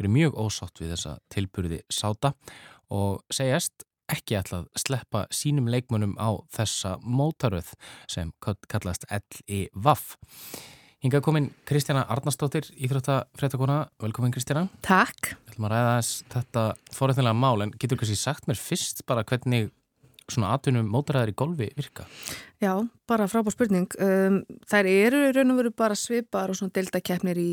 eru 0.00 0.12
mjög 0.12 0.38
ósátt 0.38 0.80
við 0.82 0.94
þessa 0.94 1.16
tilburði 1.32 1.80
sáta 1.92 2.34
og 2.94 3.22
segjast 3.32 3.86
ekki 4.12 4.36
ætlað 4.38 4.68
sleppa 4.78 5.24
sínum 5.32 5.68
leikmönnum 5.72 6.16
á 6.20 6.36
þessa 6.52 6.96
mótaröð 7.00 7.72
sem 8.10 8.32
kallast 8.42 9.06
L.I.V.A.F. 9.08 10.16
Hinga 11.04 11.20
komin 11.20 11.50
Kristjana 11.68 12.06
Arnarsdóttir, 12.08 12.64
Íþróttafréttakona. 12.80 13.82
Velkomin 14.00 14.32
Kristjana. 14.32 14.70
Takk. 14.84 15.34
Við 15.34 15.52
ætlum 15.52 15.66
að 15.68 15.74
ræða 15.74 15.96
þetta 16.32 16.62
fórhættilega 16.96 17.36
mál 17.36 17.64
en 17.64 17.74
getur 17.76 18.00
kannski 18.00 18.16
sagt 18.16 18.48
mér 18.48 18.56
fyrst 18.56 19.02
bara 19.08 19.24
hvernig 19.28 19.68
svona 20.32 20.54
atvinnum 20.56 20.86
mótaræðar 20.90 21.32
í 21.32 21.36
golfi 21.36 21.68
virka? 21.76 22.06
Já, 22.62 22.72
bara 23.08 23.26
frábár 23.28 23.52
spurning. 23.52 23.90
Um, 24.00 24.40
þær 24.70 24.88
eru 24.88 25.20
raun 25.36 25.52
og 25.52 25.60
veru 25.60 25.74
bara 25.76 25.98
svipar 25.98 26.52
og 26.52 26.58
svona 26.58 26.74
deltakeppnir 26.78 27.40
í, 27.40 27.50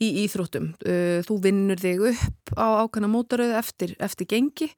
í 0.00 0.08
íþróttum. 0.24 0.70
Uh, 0.86 1.20
þú 1.26 1.40
vinnur 1.44 1.82
þig 1.82 2.06
upp 2.12 2.56
á 2.56 2.66
ákvæmna 2.86 3.12
mótaröðu 3.12 3.58
eftir, 3.60 3.94
eftir 4.00 4.30
gengi 4.30 4.70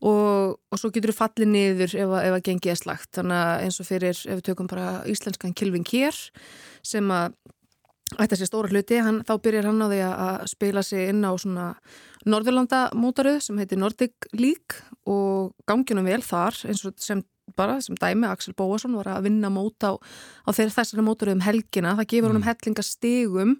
og, 0.00 0.56
og 0.56 0.80
svo 0.80 0.90
getur 0.94 1.12
þú 1.12 1.18
fallið 1.18 1.52
niður 1.52 1.94
ef, 1.94 2.16
ef 2.24 2.36
að 2.38 2.44
gengi 2.48 2.72
er 2.72 2.80
slagt. 2.80 3.12
Þannig 3.18 3.44
að 3.44 3.64
eins 3.66 3.80
og 3.82 3.90
fyrir, 3.90 4.24
ef 4.24 4.40
við 4.40 4.46
tökum 4.48 4.70
bara 4.70 4.90
íslenskan 5.10 5.56
Kilvin 5.56 5.86
Kér 5.86 6.16
sem 6.86 7.12
að 7.12 7.36
Þetta 8.10 8.36
sé 8.36 8.48
stóra 8.48 8.70
hluti, 8.72 8.98
hann, 8.98 9.20
þá 9.26 9.34
byrjar 9.42 9.68
hann 9.70 9.84
á 9.84 9.88
því 9.90 10.00
að 10.06 10.46
spila 10.50 10.82
sig 10.86 11.10
inn 11.12 11.22
á 11.22 11.32
svona 11.38 11.66
Norðurlanda 12.26 12.80
mótaröð 12.98 13.38
sem 13.46 13.60
heitir 13.60 13.78
Nordic 13.80 14.26
League 14.34 14.82
og 15.08 15.54
ganginum 15.70 16.08
vel 16.08 16.20
þar 16.24 16.58
eins 16.68 16.82
og 16.88 16.98
sem 17.00 17.22
bara 17.56 17.78
sem 17.82 17.96
dæmi 17.98 18.28
Axel 18.28 18.54
Bóasson 18.58 18.96
var 18.98 19.08
að 19.10 19.28
vinna 19.28 19.50
móta 19.52 19.94
á, 19.94 19.98
á 20.46 20.50
þeirra 20.54 20.76
þessari 20.80 21.06
mótaröð 21.06 21.38
um 21.38 21.46
helgina, 21.46 21.96
það 21.98 22.10
gefur 22.12 22.30
hann 22.30 22.42
um 22.42 22.46
hellingastegum 22.46 23.56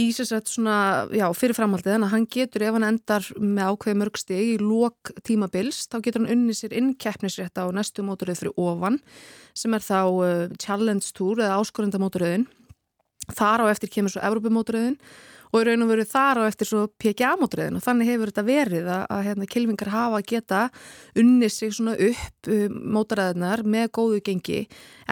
í 0.00 0.06
sérsett 0.16 0.48
svona, 0.48 1.04
já, 1.12 1.26
fyrir 1.36 1.56
framhaldið. 1.56 1.96
En 1.98 2.06
að 2.06 2.14
hann 2.14 2.24
getur 2.32 2.64
ef 2.64 2.76
hann 2.78 2.86
endar 2.88 3.26
með 3.36 3.74
ákveði 3.74 3.98
mörgsteg 4.00 4.52
í 4.54 4.56
lók 4.62 5.12
tímabils 5.26 5.84
þá 5.92 5.98
getur 5.98 6.22
hann 6.22 6.32
unni 6.32 6.56
sér 6.56 6.72
innkeppnisrétt 6.78 7.60
á 7.60 7.68
næstu 7.74 8.04
mótaröð 8.06 8.40
fyrir 8.40 8.56
ofan 8.56 9.02
sem 9.52 9.74
er 9.76 9.84
þá 9.84 10.00
uh, 10.08 10.46
Challenge 10.56 11.12
Tour 11.12 11.42
eða 11.44 11.60
áskorendamótaröðin 11.60 12.48
þar 13.30 13.66
á 13.68 13.72
eftir 13.72 13.92
kemur 13.92 14.14
svo 14.14 14.24
Evrópumótriðin 14.24 14.98
og 15.52 15.60
í 15.60 15.66
raun 15.68 15.84
og 15.84 15.90
veru 15.90 16.04
þar 16.08 16.40
á 16.40 16.42
eftir 16.48 16.68
svo 16.68 16.86
PGA-mótriðin 17.02 17.76
og 17.76 17.84
þannig 17.84 18.08
hefur 18.08 18.30
þetta 18.30 18.44
verið 18.46 18.86
að, 18.88 19.02
að 19.12 19.26
hérna, 19.26 19.48
kilvingar 19.52 19.92
hafa 19.92 20.20
að 20.20 20.30
geta 20.30 20.60
unni 21.20 21.50
sig 21.52 21.74
svona 21.76 21.92
upp 22.08 22.48
um, 22.54 22.78
mótaræðinar 22.96 23.64
með 23.68 23.90
góðu 23.98 24.22
gengi 24.24 24.62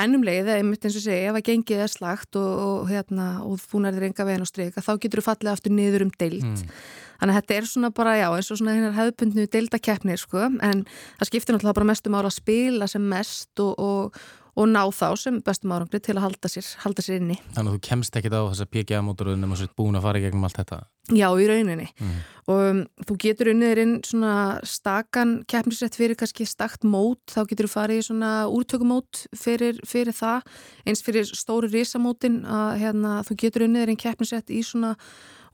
ennum 0.00 0.24
leið, 0.24 0.48
eða 0.48 0.56
einmitt 0.62 0.88
eins 0.88 0.96
og 0.96 1.04
segja, 1.04 1.28
ef 1.28 1.36
að 1.42 1.46
gengið 1.50 1.84
er 1.84 1.92
slagt 1.92 2.40
og, 2.40 2.50
og, 2.64 2.88
hérna, 2.88 3.28
og 3.44 3.60
þú 3.60 3.84
nærðir 3.84 4.08
enga 4.08 4.28
veginn 4.30 4.48
á 4.48 4.48
streika, 4.48 4.84
þá 4.84 4.92
getur 4.96 5.20
þú 5.20 5.28
fallið 5.28 5.52
aftur 5.52 5.76
niður 5.76 6.06
um 6.06 6.16
deilt. 6.16 6.48
Mm. 6.48 6.82
Þannig 7.20 7.36
að 7.36 7.42
þetta 7.42 7.56
er 7.58 7.66
svona 7.68 7.90
bara, 7.92 8.16
já, 8.16 8.26
eins 8.32 8.48
og 8.48 8.60
svona 8.62 8.74
hennar 8.78 8.96
hefðbundnu 8.96 9.44
deildakeppnir, 9.52 10.20
sko, 10.22 10.46
en 10.64 10.86
það 11.20 11.28
skiptir 11.28 11.52
náttúrulega 11.52 11.76
bara 11.82 11.90
mestum 11.90 12.16
ára 12.16 12.30
að 12.30 12.38
spila 12.38 12.88
sem 12.88 13.04
mest 13.12 13.60
og, 13.60 13.74
og 13.76 14.22
og 14.56 14.70
ná 14.70 14.82
þá 14.94 15.08
sem 15.20 15.40
bestum 15.44 15.74
árangri 15.74 16.00
til 16.02 16.16
að 16.16 16.24
halda 16.26 16.50
sér, 16.50 16.66
halda 16.84 17.04
sér 17.04 17.20
inni. 17.20 17.38
Þannig 17.54 17.72
að 17.72 17.76
þú 17.76 17.82
kemst 17.88 18.18
ekkit 18.20 18.36
á 18.36 18.42
þessa 18.42 18.66
PGA-mótoröðun 18.70 19.44
nema 19.44 19.58
svo 19.58 19.68
búin 19.78 19.98
að 19.98 20.06
fara 20.06 20.20
í 20.20 20.24
gegnum 20.24 20.46
allt 20.48 20.60
þetta? 20.60 20.80
Já, 21.10 21.26
í 21.34 21.46
rauninni. 21.48 21.88
Mm. 21.98 22.20
Og 22.50 22.60
um, 22.68 22.82
þú 23.08 23.16
getur 23.24 23.50
unnið 23.52 23.82
inn 23.82 23.96
svona 24.06 24.34
stakan 24.66 25.40
keppnisrætt 25.50 25.98
fyrir 25.98 26.18
kannski 26.18 26.46
stakt 26.48 26.86
mót, 26.86 27.22
þá 27.32 27.42
getur 27.50 27.68
þú 27.68 27.74
farið 27.74 28.02
í 28.02 28.06
svona 28.10 28.30
úrtökumót 28.50 29.24
fyrir, 29.38 29.80
fyrir 29.88 30.14
það, 30.16 30.46
eins 30.86 31.04
fyrir 31.06 31.28
stóri 31.30 31.70
risamótin 31.72 32.42
að 32.46 32.72
hérna, 32.84 33.18
þú 33.26 33.38
getur 33.44 33.66
unnið 33.66 33.94
inn 33.94 34.00
keppnisrætt 34.00 34.54
í 34.54 34.62
svona 34.66 34.96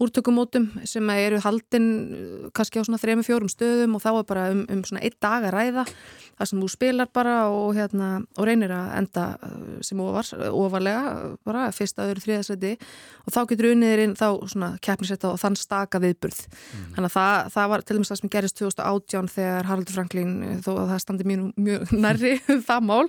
úrtökumótum 0.03 0.69
sem 0.85 1.11
eru 1.15 1.41
haldinn 1.41 1.89
uh, 2.13 2.49
kannski 2.57 2.83
á 2.83 2.85
svona 2.85 3.01
þrejum 3.01 3.25
fjórum 3.25 3.51
stöðum 3.51 3.97
og 3.97 4.03
þá 4.05 4.11
er 4.13 4.27
bara 4.29 4.45
um, 4.53 4.63
um 4.73 4.83
svona 4.85 5.03
einn 5.07 5.17
dag 5.23 5.47
að 5.49 5.55
ræða 5.55 5.85
það 6.37 6.51
sem 6.51 6.61
þú 6.61 6.69
spilar 6.69 7.09
bara 7.17 7.37
og, 7.49 7.71
hérna, 7.79 8.11
og 8.37 8.49
reynir 8.49 8.75
að 8.77 8.91
enda 9.01 9.25
uh, 9.41 9.79
sem 9.87 10.03
ofar, 10.05 10.29
ofarlega 10.51 11.15
bara 11.49 11.71
fyrsta, 11.73 12.05
öðru, 12.11 12.25
þriðasæti 12.27 12.75
og 13.25 13.37
þá 13.37 13.41
getur 13.53 13.71
unniðurinn 13.73 14.13
þá 14.21 14.27
svona 14.53 14.71
keppnisetta 14.85 15.33
og 15.33 15.41
þann 15.41 15.57
staka 15.61 16.03
viðburð 16.05 16.43
mm. 16.45 16.85
þannig 16.99 17.09
að 17.09 17.17
það, 17.17 17.51
það 17.57 17.73
var 17.73 17.87
til 17.87 17.99
dæmis 17.99 18.13
það 18.13 18.21
sem 18.21 18.35
gerist 18.37 18.61
2018 18.61 19.33
þegar 19.33 19.71
Haraldur 19.71 19.97
Franklín 19.97 20.37
þó 20.61 20.71
að 20.75 20.93
það 20.93 21.03
standi 21.07 21.29
mjög, 21.33 21.49
mjög 21.57 21.97
nærri 22.05 22.37
það 22.69 22.87
mál 22.93 23.03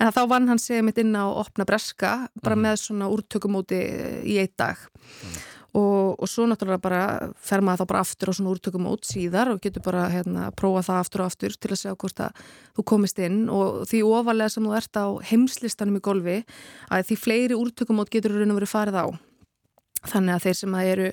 en 0.00 0.16
þá 0.16 0.24
vann 0.32 0.48
hann 0.48 0.64
segja 0.64 0.88
mitt 0.88 1.04
inn 1.04 1.12
á 1.12 1.28
opna 1.28 1.68
breska 1.68 2.16
bara 2.40 2.56
mm. 2.56 2.64
með 2.64 2.82
svona 2.86 3.12
úrtökumóti 3.12 3.84
í 4.24 4.40
einn 4.40 4.56
dag 4.56 4.80
mm 4.80 5.49
og, 5.76 6.16
og 6.18 6.28
svo 6.28 6.46
náttúrulega 6.50 6.82
bara 6.82 7.02
fer 7.46 7.62
maður 7.62 7.84
þá 7.84 7.90
bara 7.92 8.02
aftur 8.04 8.30
á 8.30 8.34
svona 8.34 8.52
úrtökum 8.54 8.88
út 8.90 9.06
síðar 9.06 9.52
og 9.52 9.60
getur 9.62 9.84
bara 9.84 10.08
hérna 10.10 10.48
prófa 10.56 10.82
það 10.88 11.02
aftur 11.04 11.22
og 11.22 11.30
aftur 11.30 11.54
til 11.54 11.70
að 11.70 11.80
segja 11.82 11.98
hvort 12.02 12.24
að 12.26 12.40
þú 12.78 12.86
komist 12.92 13.22
inn. 13.22 13.44
Og 13.52 13.84
því 13.90 14.02
ofalega 14.08 14.54
sem 14.54 14.66
þú 14.66 14.74
ert 14.80 14.98
á 14.98 15.06
heimslistanum 15.30 16.00
í 16.00 16.02
golfi 16.02 16.38
að 16.90 17.06
því 17.10 17.20
fleiri 17.26 17.60
úrtökum 17.60 18.02
út 18.02 18.10
getur 18.10 18.34
raun 18.34 18.54
og 18.54 18.60
verið 18.60 18.74
farið 18.74 18.98
á. 18.98 19.06
Þannig 20.10 20.36
að 20.36 20.44
þeir 20.48 20.60
sem 20.60 20.76
að 20.76 20.92
eru 20.94 21.08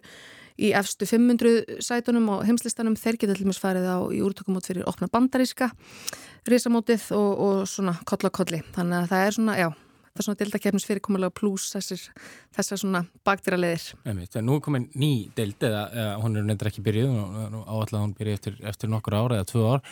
í 0.57 0.69
efstu 0.73 1.05
500 1.05 1.81
sætunum 1.85 2.29
og 2.33 2.45
heimslistanum 2.47 2.97
þeir 2.97 3.19
geta 3.21 3.35
og 3.37 3.45
meins 3.45 3.61
farið 3.61 3.85
á 3.93 3.97
í 4.09 4.23
úrtökum 4.25 4.57
út 4.57 4.65
fyrir 4.65 4.87
opna 4.89 5.09
bandaríska 5.11 5.69
risamótið 6.49 7.11
og, 7.13 7.33
og 7.37 7.67
svona 7.69 7.99
kolla 8.09 8.33
kolli. 8.33 8.63
Þannig 8.73 9.03
að 9.03 9.11
það 9.11 9.27
er 9.27 9.37
svona, 9.37 9.57
já 9.59 9.69
þetta 10.17 10.25
svona 10.25 10.39
deildakefnis 10.41 10.85
fyrirkomulega 10.87 11.33
pluss 11.37 11.71
þessir, 11.75 12.03
þessar 12.55 12.81
svona 12.81 13.03
bakdýra 13.27 13.59
leðir 13.59 14.41
Nú 14.41 14.57
er 14.57 14.63
komin 14.65 14.87
ný 14.97 15.11
deild 15.37 15.61
eða, 15.63 15.83
eða 15.93 16.15
hún 16.23 16.39
er 16.39 16.47
nefndir 16.47 16.71
ekki 16.71 16.85
byrjuð 16.85 17.17
áallega 17.67 18.01
hún 18.01 18.15
byrjuð 18.17 18.37
eftir, 18.39 18.55
eftir 18.71 18.91
nokkur 18.91 19.17
ára 19.17 19.37
eða 19.37 19.49
tvö 19.51 19.65
ár 19.75 19.83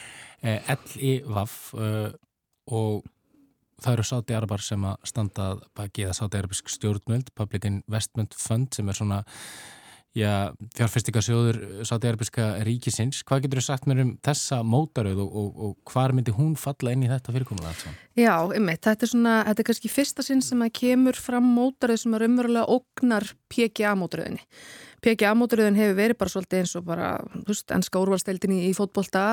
eh, 0.41 0.73
L.I.V.A.F. 0.75 1.57
Eh, 1.77 2.09
og 2.73 3.05
það 3.83 3.93
eru 3.93 4.07
sáti 4.09 4.37
arabar 4.37 4.65
sem 4.65 4.89
að 4.89 5.09
standað 5.11 5.63
baki 5.77 6.07
eða 6.07 6.17
sáti 6.17 6.39
arabisk 6.39 6.71
stjórnvöld 6.73 7.29
Public 7.37 7.69
Investment 7.69 8.37
Fund 8.39 8.73
sem 8.73 8.89
er 8.89 8.97
svona 8.97 9.21
fjárfestikasjóður 10.15 11.59
Sáti-Arabiska 11.87 12.47
ríkisins. 12.63 13.19
Hvað 13.27 13.45
getur 13.45 13.61
þú 13.61 13.65
sagt 13.65 13.89
mér 13.89 14.03
um 14.05 14.13
þessa 14.23 14.61
mótaröð 14.63 15.19
og, 15.25 15.35
og, 15.41 15.59
og 15.67 15.91
hvar 15.91 16.15
myndi 16.15 16.33
hún 16.35 16.55
falla 16.59 16.95
inn 16.95 17.03
í 17.03 17.11
þetta 17.11 17.35
fyrirkomulega? 17.35 17.93
Já, 18.15 18.33
ymmið, 18.55 18.79
þetta 18.87 19.07
er 19.07 19.11
svona, 19.11 19.35
þetta 19.49 19.63
er 19.63 19.69
kannski 19.71 19.91
fyrsta 19.91 20.25
sinn 20.25 20.43
sem 20.45 20.63
að 20.63 20.73
kemur 20.79 21.19
fram 21.19 21.51
mótaröð 21.57 22.05
sem 22.05 22.15
er 22.15 22.27
umverulega 22.29 22.77
ógnar 22.77 23.27
PGA-mótaröðinni. 23.51 24.45
PGA-móturöðin 25.05 25.77
hefur 25.77 25.97
verið 25.99 26.17
bara 26.17 26.31
svolítið 26.33 26.61
eins 26.63 26.73
og 26.79 26.85
bara, 26.87 27.09
þú 27.33 27.51
veist, 27.51 27.73
ennska 27.75 28.01
úrvalstildin 28.01 28.55
í, 28.55 28.59
í 28.69 28.71
fótbolta 28.77 29.25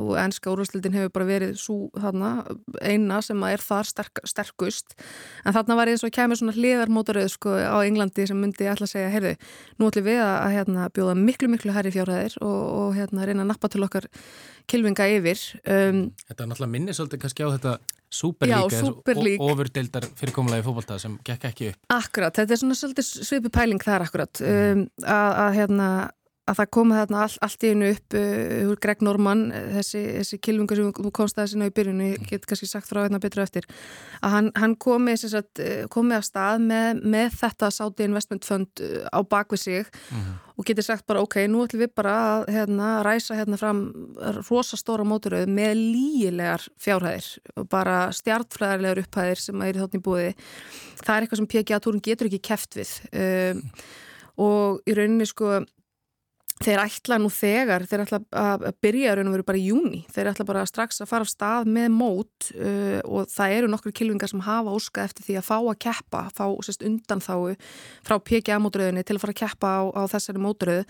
og 0.00 0.16
ennska 0.18 0.50
úrvalstildin 0.50 0.96
hefur 0.98 1.12
bara 1.14 1.28
verið 1.28 1.52
svo 1.60 1.76
þarna 1.94 2.32
eina 2.82 3.20
sem 3.22 3.44
er 3.46 3.62
þar 3.62 3.90
sterk, 3.90 4.22
sterkust 4.26 4.96
en 5.44 5.54
þarna 5.54 5.78
var 5.78 5.92
eins 5.92 6.04
og 6.06 6.14
kemur 6.14 6.40
svona 6.40 6.56
hliðarmóturöð 6.56 7.30
sko 7.36 7.54
á 7.54 7.78
Englandi 7.86 8.26
sem 8.26 8.40
myndi 8.42 8.66
alltaf 8.70 8.90
segja, 8.90 9.12
heyrðu, 9.14 9.36
nú 9.78 9.90
ætlum 9.90 10.08
við 10.08 10.20
að, 10.24 10.34
að 10.40 10.56
hérna, 10.58 10.90
bjóða 10.98 11.16
miklu 11.20 11.52
miklu 11.54 11.76
herri 11.76 11.94
fjárhæðir 11.94 12.36
og, 12.42 12.60
og 12.80 12.98
hérna 12.98 13.30
reyna 13.30 13.46
að 13.46 13.52
nappa 13.52 13.70
til 13.70 13.86
okkar 13.86 14.10
kilvinga 14.70 15.06
yfir. 15.14 15.46
Um, 15.64 16.04
þetta 16.26 16.44
er 16.44 16.50
náttúrulega 16.50 16.74
minni 16.74 16.96
svolítið 16.96 17.24
kannski 17.24 17.46
á 17.46 17.54
þetta 17.54 17.78
Superlík 18.10 19.38
og 19.38 19.52
ofurdeildar 19.52 20.06
fyrirkomulegi 20.18 20.64
fókbalta 20.66 20.98
sem 20.98 21.14
gekk 21.26 21.44
ekki 21.50 21.68
upp. 21.70 21.80
Akkurat, 21.94 22.34
þetta 22.34 22.56
er 22.56 22.62
svona 22.62 22.78
svolítið 22.78 23.10
svipi 23.28 23.52
pæling 23.54 23.84
þar 23.84 24.06
akkurat. 24.06 24.42
Um, 24.42 24.86
að, 25.04 25.36
að 25.44 25.58
hérna 25.60 25.90
að 26.50 26.58
það 26.58 26.70
komi 26.76 26.98
þarna 26.98 27.22
all, 27.24 27.36
allt 27.46 27.64
í 27.64 27.70
einu 27.70 27.90
upp 27.94 28.16
uh, 28.18 28.74
Greg 28.82 29.04
Norman, 29.06 29.46
þessi, 29.76 30.02
þessi 30.18 30.40
kilvingur 30.42 30.80
sem 30.80 30.92
þú 30.96 31.12
komst 31.14 31.38
að 31.38 31.46
þessi 31.46 31.60
ná 31.60 31.66
í 31.68 31.74
byrjunu 31.76 32.10
ég 32.10 32.26
get 32.28 32.46
kannski 32.50 32.68
sagt 32.70 32.90
frá 32.90 33.04
hérna 33.04 33.22
betra 33.22 33.46
eftir 33.46 33.68
að 34.20 34.36
hann, 34.36 34.52
hann 34.58 34.76
komi, 34.80 35.16
sagt, 35.20 35.62
komi 35.92 36.16
að 36.18 36.26
stað 36.28 36.66
með, 36.66 37.02
með 37.14 37.40
þetta 37.40 37.72
Saudi 37.74 38.06
Investment 38.08 38.48
Fund 38.48 38.84
uh, 38.84 39.06
á 39.14 39.20
bakvið 39.22 39.64
sig 39.64 39.80
uh 39.80 39.86
mhm. 39.86 40.20
-huh. 40.26 40.38
og 40.60 40.68
getur 40.68 40.84
sagt 40.84 41.06
bara 41.06 41.22
ok, 41.24 41.36
nú 41.48 41.64
ætlum 41.64 41.84
við 41.84 41.94
bara 41.96 42.14
að 42.20 42.52
hérna, 42.56 42.90
ræsa 43.06 43.38
hérna 43.38 43.56
fram 43.56 43.80
rosastóra 44.50 45.04
móturöð 45.04 45.48
með 45.48 45.74
lígilegar 45.78 46.66
fjárhæðir 46.78 47.38
og 47.56 47.68
bara 47.68 48.10
stjartfræðarlegar 48.12 49.04
upphæðir 49.04 49.40
sem 49.40 49.62
er 49.62 49.76
í 49.76 49.80
þáttni 49.80 50.02
búið 50.04 50.34
það 51.00 51.16
er 51.16 51.24
eitthvað 51.24 51.40
sem 51.40 51.50
PGA-túrin 51.54 52.04
getur 52.04 52.28
ekki 52.28 52.42
keft 52.50 52.76
við 52.78 52.90
um, 53.16 53.62
og 54.40 54.80
í 54.88 54.96
rauninni 54.96 55.28
sko 55.28 55.60
Þeir 56.60 56.80
ætla 56.82 57.16
nú 57.20 57.30
þegar, 57.32 57.86
þeir 57.88 58.02
ætla 58.04 58.18
að 58.36 58.64
byrja 58.84 59.14
raun 59.16 59.30
og 59.30 59.36
veru 59.36 59.46
bara 59.48 59.60
í 59.60 59.68
júni, 59.70 60.02
þeir 60.12 60.32
ætla 60.32 60.44
bara 60.48 60.64
strax 60.68 61.00
að 61.00 61.08
fara 61.12 61.24
af 61.24 61.30
stað 61.30 61.70
með 61.72 61.86
mót 61.94 62.50
uh, 62.56 62.98
og 63.06 63.30
það 63.32 63.54
eru 63.56 63.70
nokkur 63.72 63.94
kilvingar 63.96 64.32
sem 64.32 64.42
hafa 64.44 64.74
óska 64.76 65.06
eftir 65.06 65.24
því 65.28 65.38
að 65.40 65.46
fá 65.46 65.56
að 65.60 65.78
keppa, 65.86 66.26
fá 66.36 66.44
sérst, 66.66 66.84
undan 66.84 67.24
þáu 67.24 67.54
frá 68.04 68.18
PGA-mótröðinni 68.18 69.06
til 69.06 69.16
að 69.16 69.24
fara 69.24 69.36
að 69.36 69.40
keppa 69.40 69.72
á, 69.72 69.80
á 69.96 70.02
þessari 70.12 70.44
mótröðu 70.44 70.84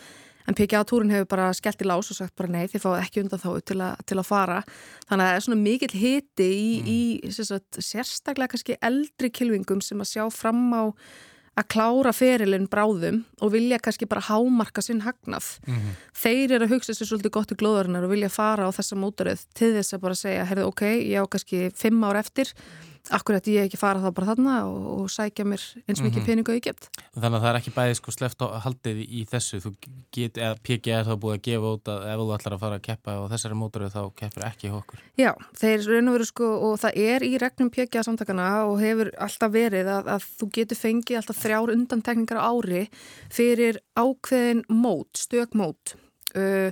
en 0.50 0.56
PGA-túrin 0.58 1.12
hefur 1.14 1.28
bara 1.30 1.50
skellt 1.54 1.82
í 1.84 1.86
lás 1.86 2.10
og 2.10 2.18
sagt 2.18 2.34
bara 2.38 2.50
nei 2.50 2.66
þið 2.70 2.84
fáið 2.84 3.02
ekki 3.04 3.24
undan 3.24 3.42
þáu 3.42 3.60
til, 3.62 3.80
til 4.08 4.18
að 4.18 4.26
fara. 4.26 4.60
Þannig 5.06 5.24
að 5.24 5.30
það 5.30 5.38
er 5.38 5.44
svona 5.46 5.60
mikill 5.62 5.92
hiti 5.94 6.48
í, 6.50 6.70
mm. 6.80 6.90
í 6.90 7.34
sérst, 7.36 7.78
sérstaklega 7.78 8.54
kannski 8.54 8.78
eldri 8.82 9.30
kilvingum 9.30 9.82
sem 9.84 10.02
að 10.02 10.10
sjá 10.14 10.24
fram 10.34 10.64
á 10.74 10.82
að 11.58 11.66
klára 11.74 12.12
ferilinn 12.14 12.68
bráðum 12.70 13.24
og 13.42 13.52
vilja 13.52 13.80
kannski 13.82 14.08
bara 14.08 14.22
hámarka 14.28 14.82
sinn 14.84 15.02
hagnað. 15.04 15.58
Mm 15.66 15.74
-hmm. 15.74 15.96
Þeir 16.14 16.52
eru 16.52 16.64
að 16.64 16.72
hugsa 16.74 16.94
sér 16.94 17.10
svolítið 17.10 17.34
gott 17.36 17.52
í 17.52 17.58
glóðarinnar 17.58 18.04
og 18.04 18.10
vilja 18.14 18.28
fara 18.28 18.68
á 18.68 18.70
þessa 18.70 18.96
mótaröð 18.96 19.44
til 19.54 19.74
þess 19.74 19.94
að 19.94 20.00
bara 20.00 20.14
segja, 20.14 20.44
herðu 20.44 20.66
ok, 20.66 20.82
ég 20.82 21.18
á 21.20 21.24
kannski 21.26 21.70
fimm 21.74 22.04
ár 22.04 22.16
eftir, 22.16 22.52
akkur 23.10 23.38
ætti 23.38 23.56
ég 23.56 23.68
ekki 23.68 23.78
fara 23.80 24.02
þá 24.02 24.10
bara 24.16 24.28
þarna 24.30 24.54
og, 24.68 24.86
og 24.94 25.10
sækja 25.12 25.46
mér 25.48 25.62
eins 25.86 26.00
mikið 26.00 26.04
mm 26.04 26.10
-hmm. 26.10 26.26
peningu 26.26 26.54
ég 26.56 26.62
get. 26.64 26.88
Þannig 27.14 27.38
að 27.38 27.42
það 27.44 27.50
er 27.50 27.58
ekki 27.60 27.74
bæðið 27.76 27.96
sko 27.98 28.14
sleft 28.14 28.42
á 28.44 28.46
haldið 28.64 28.98
í 29.06 29.24
þessu, 29.30 29.60
þú 29.64 29.72
get, 30.12 30.38
eða 30.38 30.56
PG 30.62 30.86
er 30.94 31.04
þá 31.08 31.14
búið 31.22 31.36
að 31.36 31.44
gefa 31.48 31.72
út 31.74 31.88
að 31.88 32.06
ef 32.10 32.20
þú 32.20 32.34
ætlar 32.36 32.54
að 32.54 32.62
fara 32.64 32.76
að 32.76 32.86
keppa 32.88 33.16
og 33.20 33.30
þessari 33.32 33.60
mótoröð 33.60 33.94
þá 33.96 34.02
keppir 34.20 34.46
ekki 34.50 34.70
okkur. 34.70 34.98
Já, 35.16 35.32
þeir 35.56 35.86
raun 35.88 36.08
og 36.08 36.14
veru 36.18 36.28
sko 36.28 36.46
og 36.70 36.74
það 36.80 36.92
er 36.96 37.20
í 37.24 37.32
regnum 37.38 37.70
PG 37.70 38.04
samtakana 38.04 38.50
og 38.66 38.80
hefur 38.80 39.10
alltaf 39.18 39.52
verið 39.52 39.86
að, 39.86 40.12
að 40.14 40.28
þú 40.38 40.50
getur 40.52 40.76
fengið 40.76 41.20
alltaf 41.20 41.42
þrjár 41.42 41.74
undantekningar 41.74 42.40
ári 42.40 42.88
fyrir 43.30 43.80
ákveðin 43.96 44.64
mót, 44.68 45.16
stök 45.16 45.54
mót 45.54 45.96
uh, 46.36 46.70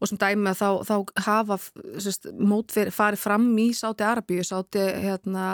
og 0.00 0.08
sem 0.08 0.20
dæmi 0.20 0.48
að 0.50 0.60
þá, 0.60 0.68
þá 0.88 1.24
hafa 1.26 1.58
sérst, 2.00 2.30
mótfyrir 2.40 2.94
farið 2.94 3.20
fram 3.20 3.48
í 3.60 3.68
Sáti 3.76 4.06
Arabíu, 4.06 4.44
Sáti 4.46 4.80
hérna 5.04 5.46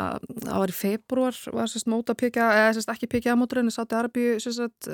ári 0.55 0.77
februar 0.77 1.37
var 1.53 1.71
sérst 1.71 1.91
mót 1.91 2.13
að 2.13 2.21
pekja, 2.23 2.47
eða 2.63 2.77
sérst 2.77 2.93
ekki 2.95 3.11
pekja 3.17 3.35
að 3.35 3.43
móturinn 3.43 3.75
Sáti 3.75 3.99
Arabíu 3.99 4.39
sérst 4.43 4.91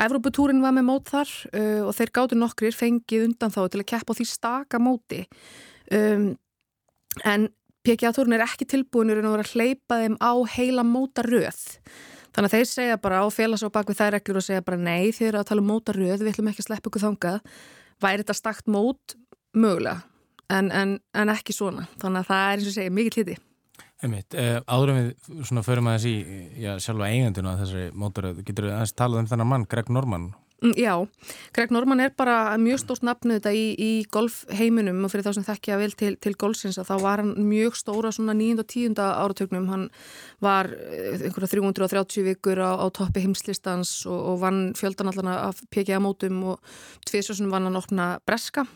Evróputúrin 0.00 0.62
var 0.64 0.72
með 0.72 0.86
mót 0.88 1.10
þar 1.12 1.32
uh, 1.52 1.82
og 1.84 1.92
þeir 1.96 2.12
gáttu 2.16 2.38
nokkrir 2.38 2.76
fengið 2.76 3.26
undan 3.26 3.52
þá 3.52 3.66
til 3.68 3.82
að 3.82 3.90
keppa 3.92 4.16
á 4.16 4.18
því 4.18 4.26
staka 4.30 4.80
móti. 4.80 5.26
Um, 5.92 6.30
en 7.28 7.50
PGA-túrin 7.84 8.38
er 8.38 8.46
ekki 8.46 8.68
tilbúinur 8.70 9.20
en 9.20 9.28
að 9.28 9.36
vera 9.36 9.44
að 9.44 9.52
hleypa 9.56 9.98
þeim 10.00 10.16
á 10.22 10.32
heila 10.54 10.86
mótaröð. 10.86 11.60
Þannig 12.32 12.48
að 12.48 12.54
þeir 12.56 12.68
segja 12.70 12.98
bara 13.04 13.20
á 13.20 13.26
félags 13.28 13.64
og 13.66 13.74
bak 13.74 13.90
við 13.90 14.00
þær 14.00 14.14
reglur 14.16 14.40
og 14.40 14.46
segja 14.46 14.64
bara 14.64 14.80
nei 14.80 15.12
þeir 15.12 15.28
eru 15.28 15.42
að 15.42 15.48
tala 15.50 15.64
um 15.64 15.68
mótaröð, 15.68 16.22
við 16.22 16.32
ætlum 16.32 16.48
ekki 16.48 16.64
að 16.64 16.68
sleppa 16.70 16.88
ykkur 16.88 17.04
þangað 17.04 17.56
væri 18.02 18.24
þetta 18.24 18.38
stakt 18.38 18.68
mót 18.70 19.16
mögulega 19.56 20.02
en, 20.52 20.68
en, 20.72 20.98
en 21.16 21.32
ekki 21.32 21.54
svona. 21.56 21.86
Þannig 22.02 22.24
að 22.24 22.28
það 22.28 22.44
er 22.44 22.58
eins 22.58 22.68
og 22.68 22.76
segja 22.76 22.94
mikið 22.98 23.18
hliti 23.18 23.38
Einmitt, 24.02 24.34
uh, 24.34 24.58
áðurum 24.66 24.96
við 24.98 25.44
svona 25.46 25.62
förum 25.62 25.88
aðeins 25.88 26.06
í 26.10 26.14
já, 26.58 26.72
sjálfa 26.82 27.06
eiganduna 27.06 27.54
þessari 27.60 27.92
mótoröð, 27.94 28.40
getur 28.48 28.66
við 28.66 28.74
aðeins 28.74 28.96
talað 28.98 29.22
um 29.22 29.28
þennan 29.30 29.50
mann, 29.52 29.66
Greg 29.70 29.92
Norman 29.94 30.32
Já, 30.62 30.94
Greg 31.50 31.72
Norman 31.74 32.00
er 32.04 32.12
bara 32.14 32.54
mjög 32.54 32.78
stórt 32.84 33.02
nafnu 33.02 33.34
þetta 33.34 33.50
í, 33.50 33.64
í 33.74 33.90
golfheiminum 34.14 35.00
og 35.02 35.10
fyrir 35.10 35.26
þá 35.26 35.34
sem 35.34 35.46
þekkja 35.48 35.78
vel 35.80 35.94
til, 35.98 36.12
til 36.22 36.32
golfsins 36.38 36.78
að 36.78 36.92
þá 36.92 37.02
var 37.02 37.22
hann 37.24 37.32
mjög 37.48 37.74
stóra 37.80 38.12
svona 38.14 38.36
9. 38.38 38.60
og 38.62 38.68
10. 38.70 38.94
áratögnum, 39.02 39.66
hann 39.72 39.88
var 40.44 40.70
eh, 40.70 41.18
einhverja 41.18 41.50
330 41.56 42.28
vikur 42.28 42.62
á, 42.62 42.78
á 42.78 42.86
toppi 42.94 43.24
heimslistans 43.24 44.04
og, 44.06 44.20
og 44.34 44.38
vann 44.44 44.62
fjöldan 44.78 45.10
allan 45.10 45.32
af 45.34 45.64
PGA 45.74 45.98
mótum 45.98 46.38
og 46.54 46.78
tviðsjósunum 47.10 47.50
vann 47.50 47.66
hann 47.66 47.82
opna 47.82 48.12
breska 48.22 48.68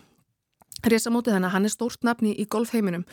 resamótið 0.85 1.37
þannig 1.37 1.49
að 1.49 1.55
hann 1.55 1.69
er 1.69 1.73
stórt 1.73 2.07
nafni 2.07 2.35
í 2.37 2.45
golfheiminum 2.51 3.05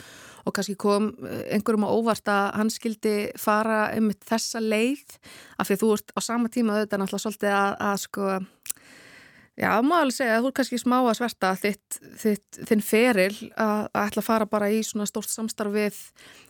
og 0.44 0.56
kannski 0.56 0.76
kom 0.80 1.12
eh, 1.24 1.56
einhverjum 1.56 1.86
á 1.88 1.94
óvart 1.96 2.32
að 2.32 2.48
hann 2.60 2.72
skildi 2.74 3.16
fara 3.40 3.86
um 3.98 4.10
þessa 4.28 4.62
leið 4.64 5.16
af 5.58 5.70
því 5.70 5.78
að 5.78 5.84
þú 5.84 5.92
ert 5.96 6.14
á 6.18 6.20
sama 6.26 6.52
tíma 6.52 6.78
auðvitað 6.78 7.04
náttúrulega 7.04 7.24
svolítið 7.26 7.56
að, 7.56 7.78
að 7.88 8.02
sko 8.04 8.34
Já, 9.54 9.70
maður 9.86 10.08
alveg 10.08 10.16
segja 10.16 10.36
að 10.40 10.42
þú 10.42 10.50
er 10.50 10.54
kannski 10.58 10.78
smá 10.82 10.96
að 10.98 11.16
sverta 11.20 11.50
þitt, 11.62 11.98
þitt, 12.24 12.58
þinn 12.70 12.82
feril 12.82 13.34
að, 13.54 13.84
að 13.94 14.08
ætla 14.08 14.24
að 14.24 14.26
fara 14.26 14.48
bara 14.50 14.70
í 14.74 14.80
svona 14.88 15.06
stórt 15.06 15.30
samstarf 15.30 15.76
við, 15.76 16.00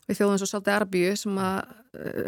við 0.08 0.20
þjóðum 0.22 0.40
svo 0.40 0.48
Sáti 0.48 0.72
Arbíu 0.72 1.12
sem 1.20 1.42
að, 1.44 1.74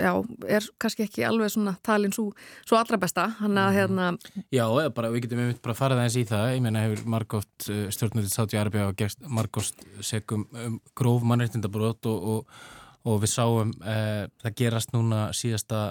já, 0.04 0.12
er 0.58 0.68
kannski 0.84 1.06
ekki 1.08 1.24
alveg 1.24 1.54
svona 1.54 1.78
talin 1.86 2.12
svo, 2.16 2.28
svo 2.68 2.76
allra 2.76 3.00
besta, 3.00 3.30
hann 3.40 3.56
að 3.56 3.70
mhm. 3.70 3.80
hérna... 3.80 4.44
Já, 4.52 4.66
bara, 4.98 5.14
við 5.16 5.30
getum 5.30 5.46
einmitt 5.46 5.64
bara 5.64 5.78
að 5.78 5.80
fara 5.80 6.00
það 6.02 6.10
eins 6.10 6.20
í 6.20 6.28
það, 6.34 6.48
ég 6.58 6.66
meina 6.68 6.84
hefur 6.84 7.12
margótt 7.16 7.70
uh, 7.72 7.84
stjórnöldið 7.96 8.34
Sáti 8.36 8.60
Arbíu 8.60 8.90
og 8.90 9.00
gerst 9.00 9.24
margótt 9.24 9.88
segum 10.04 10.44
um 10.60 10.82
gróf 10.92 11.24
mannreitindabrót 11.24 12.12
og, 12.12 12.34
og 12.36 12.60
og 13.06 13.22
við 13.22 13.32
sáum 13.36 13.72
uh, 13.86 14.26
það 14.42 14.58
gerast 14.62 14.94
núna 14.96 15.28
síðasta 15.38 15.82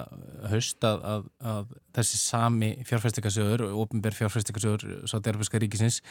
haust 0.51 0.83
að, 0.87 1.07
að, 1.13 1.25
að 1.53 1.73
þessi 1.95 2.21
sami 2.21 2.71
fjárfæstikasjóður 2.89 3.67
og 3.69 3.85
ofinberð 3.85 4.19
fjárfæstikasjóður 4.19 5.07
Sáti 5.09 5.31
Erfiska 5.31 5.61
ríkisins 5.63 6.01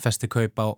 festi 0.00 0.30
kaup 0.30 0.58
á, 0.58 0.68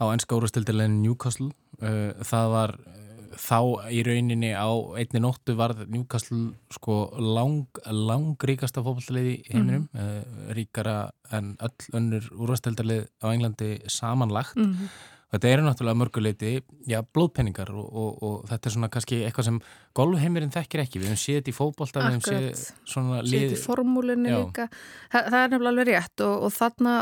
á 0.00 0.04
ennska 0.08 0.38
úrvastildilegin 0.38 1.02
Newcastle 1.04 1.52
uh, 1.82 2.12
það 2.24 2.52
var 2.56 2.76
uh, 2.80 3.00
þá 3.36 3.58
í 3.92 4.02
rauninni 4.06 4.52
á 4.56 4.70
einni 4.96 5.20
nóttu 5.22 5.56
var 5.58 5.74
Newcastle 5.84 6.54
sko 6.72 6.98
lang, 7.18 7.66
lang 7.84 8.38
ríkasta 8.40 8.82
fólkvallið 8.84 9.30
í 9.32 9.34
heiminum 9.50 9.88
mm. 9.92 10.52
ríkara 10.56 11.10
en 11.34 11.54
öll 11.64 11.96
önnur 11.98 12.30
úrvastildarlið 12.32 13.08
á 13.20 13.26
Englandi 13.32 13.74
samanlagt 13.90 14.56
mm. 14.60 14.88
Þetta 15.34 15.48
eru 15.50 15.64
náttúrulega 15.64 15.98
mörguleiti, 15.98 16.50
já, 16.86 17.00
blóðpenningar 17.02 17.72
og, 17.74 17.86
og, 17.90 18.10
og 18.22 18.34
þetta 18.52 18.68
er 18.68 18.74
svona 18.76 18.88
kannski 18.94 19.16
eitthvað 19.26 19.48
sem 19.48 19.56
golfheimurinn 19.98 20.54
þekkir 20.54 20.84
ekki. 20.84 21.00
Við 21.02 21.10
hefum 21.10 21.20
séð 21.24 21.40
þetta 21.40 21.50
í 21.50 21.56
fókbólta, 21.56 22.04
við 22.04 22.14
hefum 22.14 22.22
séð 22.28 22.62
svona 22.92 23.18
lið... 23.24 23.32
Séð 23.32 23.46
þetta 23.48 23.58
í 23.58 23.64
formúlinni 23.64 24.30
líka. 24.36 24.68
Þa, 25.10 25.18
það 25.18 25.38
er 25.40 25.50
nefnilega 25.50 25.72
alveg 25.72 25.90
rétt 25.90 26.24
og, 26.28 26.46
og 26.46 26.54
þarna, 26.54 26.94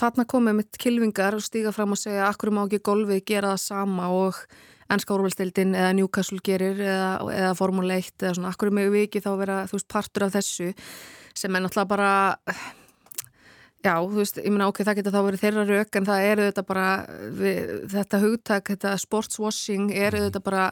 þarna 0.00 0.26
komið 0.32 0.58
mitt 0.62 0.80
kilvingar 0.80 1.36
og 1.36 1.44
stíga 1.44 1.74
fram 1.76 1.92
og 1.92 2.00
segja 2.00 2.30
akkur 2.30 2.54
má 2.56 2.64
ekki 2.64 2.80
golfið 2.88 3.24
gera 3.28 3.52
það 3.52 3.62
sama 3.66 4.08
og 4.16 4.40
ennska 4.90 5.14
úrvalstildin 5.14 5.76
eða 5.76 5.94
Newcastle 6.00 6.40
gerir 6.44 6.80
eða, 6.80 7.12
eða 7.34 7.54
formúli 7.58 8.00
1 8.00 8.24
eða 8.24 8.36
svona 8.38 8.54
akkur 8.54 8.72
með 8.74 8.94
við 8.96 9.08
ekki 9.10 9.24
þá 9.28 9.32
vera, 9.44 9.62
þú 9.68 9.78
veist, 9.78 9.92
partur 9.92 10.26
af 10.26 10.36
þessu 10.38 10.72
sem 11.36 11.54
er 11.54 11.62
náttúrulega 11.62 11.92
bara 11.92 12.12
Já, 13.80 13.94
þú 13.96 14.18
veist, 14.18 14.36
ég 14.36 14.52
meina 14.52 14.68
ok, 14.68 14.82
það 14.84 14.98
getur 14.98 15.14
þá 15.14 15.22
verið 15.24 15.44
þeirra 15.44 15.62
rauk 15.70 15.96
en 15.96 16.08
það 16.10 16.26
eru 16.32 16.48
þetta 16.50 16.64
bara 16.68 16.88
við, 17.38 17.70
þetta 17.94 18.18
hugtak, 18.20 18.74
þetta 18.74 18.98
sportswashing 19.00 19.94
er 19.94 20.16
mm. 20.18 20.26
þetta 20.26 20.42
bara 20.44 20.66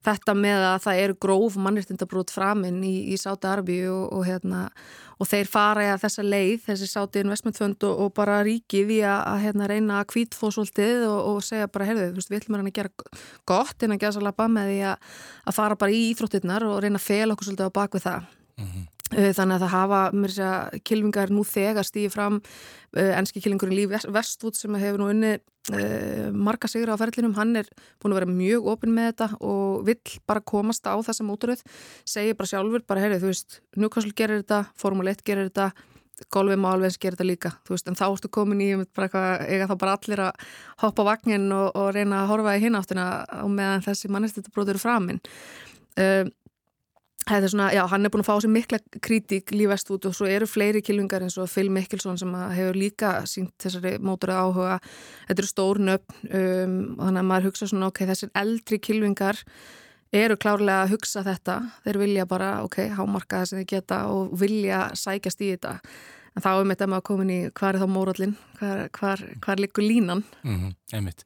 þetta 0.00 0.34
með 0.34 0.64
að 0.64 0.78
það 0.86 1.02
eru 1.04 1.16
gróf 1.26 1.58
mannirtindabrót 1.60 2.32
framinn 2.32 2.80
í, 2.82 2.94
í 3.12 3.18
Sáti 3.20 3.46
Arbíu 3.50 3.92
og, 3.92 4.06
og 4.16 4.26
hérna 4.26 4.64
og 5.20 5.28
þeir 5.28 5.50
fara 5.52 5.84
í 5.84 5.90
að 5.92 6.02
þessa 6.06 6.24
leið, 6.24 6.64
þessi 6.64 6.88
Sáti 6.88 7.22
investmentfund 7.22 7.86
og, 7.86 8.02
og 8.06 8.12
bara 8.16 8.40
ríkið 8.46 8.94
í 8.96 8.98
að, 9.04 9.20
að 9.28 9.44
hérna 9.44 9.70
reyna 9.70 10.00
að 10.00 10.10
kvítfósvöldið 10.14 11.06
og, 11.06 11.20
og 11.30 11.40
segja 11.44 11.70
bara, 11.70 11.86
heyrðu, 11.90 12.08
þú 12.08 12.18
veist, 12.18 12.32
við 12.32 12.40
ætlum 12.40 12.60
að 12.64 12.74
gera 12.80 12.94
gott 13.52 13.84
en 13.86 13.94
að 13.94 14.02
gera 14.02 14.16
svolítið 14.16 14.32
að 14.32 14.42
bað 14.42 14.52
með 14.56 14.72
því 14.72 14.82
að, 14.90 15.16
að 15.44 15.58
fara 15.60 15.80
bara 15.84 15.94
í 15.94 16.04
íþróttirnar 16.08 16.68
og 16.72 16.78
reyna 16.82 16.98
að 16.98 17.08
fel 17.12 17.26
okkur 17.36 17.50
svolítið 17.50 17.70
á 17.70 17.78
bakvið 17.78 18.06
það. 18.08 18.36
Eh, 19.10 19.32
þannig 19.34 19.56
að 19.56 19.64
það 19.64 19.72
hafa 19.74 20.00
mér 20.14 20.32
sé 20.36 20.44
að 20.46 20.74
kilvingar 20.86 21.32
nú 21.34 21.42
þegar 21.42 21.86
stýði 21.86 22.10
fram 22.14 22.36
uh, 22.38 23.08
enski 23.18 23.40
kilvingurinn 23.42 23.74
Líf 23.74 24.04
Vestvút 24.14 24.54
sem 24.54 24.76
hefur 24.78 25.02
nú 25.02 25.08
unni 25.10 25.32
uh, 25.34 26.28
marga 26.30 26.70
sigur 26.70 26.92
á 26.94 27.00
ferlinum, 27.00 27.34
hann 27.34 27.58
er 27.58 27.66
búin 27.98 28.14
að 28.14 28.20
vera 28.20 28.30
mjög 28.30 28.68
opinn 28.70 28.94
með 28.94 29.08
þetta 29.10 29.28
og 29.50 29.82
vill 29.88 30.14
bara 30.30 30.44
komast 30.46 30.86
á 30.86 30.94
þessa 31.02 31.26
móturöð, 31.26 31.64
segir 32.06 32.38
bara 32.38 32.52
sjálfur 32.52 32.86
bara 32.86 33.02
heyrið, 33.02 33.24
þú 33.24 33.32
veist, 33.32 33.58
Newcastle 33.74 34.14
gerir 34.14 34.44
þetta 34.44 34.62
Formule 34.78 35.16
1 35.16 35.26
gerir 35.26 35.50
þetta, 35.50 35.72
Golfi 36.30 36.60
Málvens 36.60 37.00
gerir 37.00 37.18
þetta 37.18 37.26
líka, 37.32 37.54
þú 37.66 37.74
veist, 37.74 37.90
en 37.90 37.98
þá 37.98 38.06
ertu 38.12 38.30
komin 38.30 38.62
í 38.62 38.72
eitthvað, 38.78 39.46
eiga 39.50 39.66
þá 39.72 39.78
bara 39.80 39.96
allir 39.98 40.22
að 40.28 40.50
hoppa 40.84 41.08
vagnin 41.10 41.50
og, 41.56 41.72
og 41.74 41.90
reyna 41.98 42.22
að 42.22 42.30
horfa 42.30 42.54
í 42.54 42.62
hináttina 42.62 43.08
og 43.42 43.50
meðan 43.58 43.88
þessi 43.88 44.12
mannestættabróður 44.14 44.78
er 44.78 44.84
framinn 44.84 45.24
uh, 45.98 46.28
Það 47.30 47.44
er 47.46 47.52
svona, 47.52 47.66
já, 47.70 47.80
hann 47.86 48.06
er 48.06 48.10
búin 48.10 48.24
að 48.24 48.26
fá 48.26 48.42
sér 48.42 48.50
mikla 48.50 48.78
kritík 49.06 49.52
lífæst 49.54 49.90
út 49.94 50.06
og 50.08 50.14
svo 50.16 50.26
eru 50.26 50.48
fleiri 50.50 50.80
kilvingar 50.82 51.22
eins 51.22 51.36
og 51.38 51.46
Phil 51.52 51.68
Mickelson 51.70 52.18
sem 52.18 52.32
hefur 52.56 52.78
líka 52.78 53.12
sínt 53.30 53.52
þessari 53.62 53.92
mótur 54.02 54.32
að 54.34 54.40
áhuga. 54.48 54.78
Þetta 55.28 55.44
eru 55.44 55.50
stórn 55.50 55.92
upp 55.94 56.16
um, 56.26 56.74
og 56.96 57.04
þannig 57.04 57.22
að 57.22 57.28
maður 57.28 57.46
hugsa 57.50 57.68
svona, 57.70 57.90
ok, 57.92 58.02
þessir 58.10 58.32
eldri 58.42 58.80
kilvingar 58.82 59.38
eru 60.22 60.38
klárlega 60.42 60.88
að 60.88 60.96
hugsa 60.96 61.22
þetta. 61.28 61.56
Þeir 61.86 62.00
vilja 62.02 62.26
bara, 62.34 62.50
ok, 62.66 62.80
hámarka 62.98 63.44
það 63.44 63.50
sem 63.52 63.62
þeir 63.62 63.70
geta 63.76 64.00
og 64.10 64.34
vilja 64.40 64.82
sækjast 64.98 65.46
í 65.46 65.52
þetta. 65.52 65.76
En 66.34 66.46
þá 66.46 66.50
er 66.56 66.68
mitt 66.72 66.82
að 66.82 66.92
maður 66.96 67.08
komin 67.12 67.34
í 67.34 67.40
hvað 67.54 67.76
er 67.76 67.82
þá 67.84 67.94
mórallin, 67.94 68.36
hvað, 68.98 69.26
hvað 69.44 69.62
liggur 69.68 69.86
línan. 69.86 70.26
Mm 70.42 70.58
-hmm, 70.58 70.76
einmitt. 70.98 71.24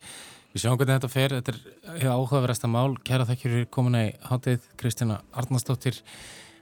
Við 0.55 0.63
sjáum 0.63 0.77
hvernig 0.79 1.01
þetta 1.01 1.09
fer, 1.11 1.33
þetta 1.35 1.53
er 1.99 2.13
áhugaverðasta 2.15 2.69
mál, 2.71 2.93
kæra 3.03 3.25
þekkir 3.27 3.51
fyrir 3.51 3.65
komin 3.75 3.97
í 3.99 4.03
háttegið 4.23 4.69
Kristina 4.79 5.17
Arnarsdóttir. 5.35 5.97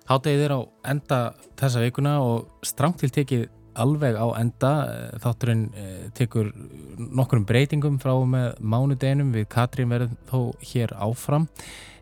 Háttegið 0.08 0.44
er 0.46 0.54
á 0.56 0.60
enda 0.94 1.18
þessa 1.60 1.82
vikuna 1.82 2.14
og 2.24 2.64
stramt 2.64 3.02
til 3.02 3.10
tekið 3.12 3.44
alveg 3.84 4.16
á 4.16 4.32
enda. 4.40 4.72
Þátturinn 5.20 5.66
eh, 5.76 6.08
tekur 6.16 6.48
nokkur 7.04 7.42
um 7.42 7.46
breytingum 7.52 8.00
frá 8.00 8.14
með 8.24 8.64
mánudeginum 8.64 9.36
við 9.36 9.50
Katrín 9.52 9.92
verður 9.92 10.16
þó 10.32 10.40
hér 10.72 10.96
áfram. 10.96 11.44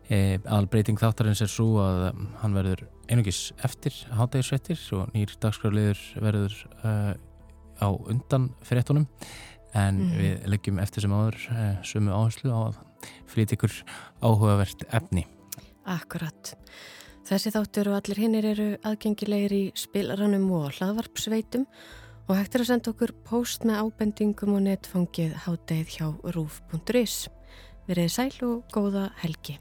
Eh, 0.07 0.39
Albreyting 0.47 0.95
þáttarins 0.95 1.43
er 1.43 1.51
svo 1.51 1.73
að 1.83 2.07
hann 2.39 2.55
verður 2.55 2.87
einungis 3.11 3.49
eftir 3.67 3.99
háttegisvettir 4.15 4.79
og 4.95 5.11
nýr 5.11 5.35
dagskrafliður 5.43 6.07
verður 6.23 6.55
á 7.81 7.87
undan 7.91 8.53
fyrirtónum 8.63 9.09
en 9.77 10.01
mm. 10.03 10.15
við 10.17 10.49
leggjum 10.53 10.81
eftir 10.83 11.05
sem 11.05 11.13
áður 11.15 11.37
eh, 11.55 11.77
sumu 11.87 12.15
áherslu 12.15 12.51
á 12.51 12.59
að 12.71 12.81
flytja 13.31 13.57
ykkur 13.57 13.77
áhugavert 14.21 14.85
efni. 14.91 15.25
Akkurat. 15.89 16.53
Þessi 17.27 17.53
þáttur 17.53 17.91
og 17.91 17.97
allir 18.01 18.19
hinnir 18.19 18.47
eru 18.51 18.67
aðgengilegir 18.87 19.55
í 19.55 19.63
spilaranum 19.77 20.49
og 20.57 20.71
hlaðvarpsveitum 20.75 21.67
og 22.27 22.37
hægt 22.37 22.55
er 22.55 22.65
að 22.65 22.71
senda 22.73 22.93
okkur 22.93 23.15
post 23.27 23.65
með 23.67 23.85
ábendingum 23.85 24.57
og 24.57 24.65
netfangið 24.67 25.35
hátdeið 25.45 25.97
hjá 25.97 26.07
rúf.is. 26.35 27.25
Verið 27.87 28.13
sæl 28.13 28.31
og 28.47 28.63
góða 28.73 29.09
helgi. 29.23 29.57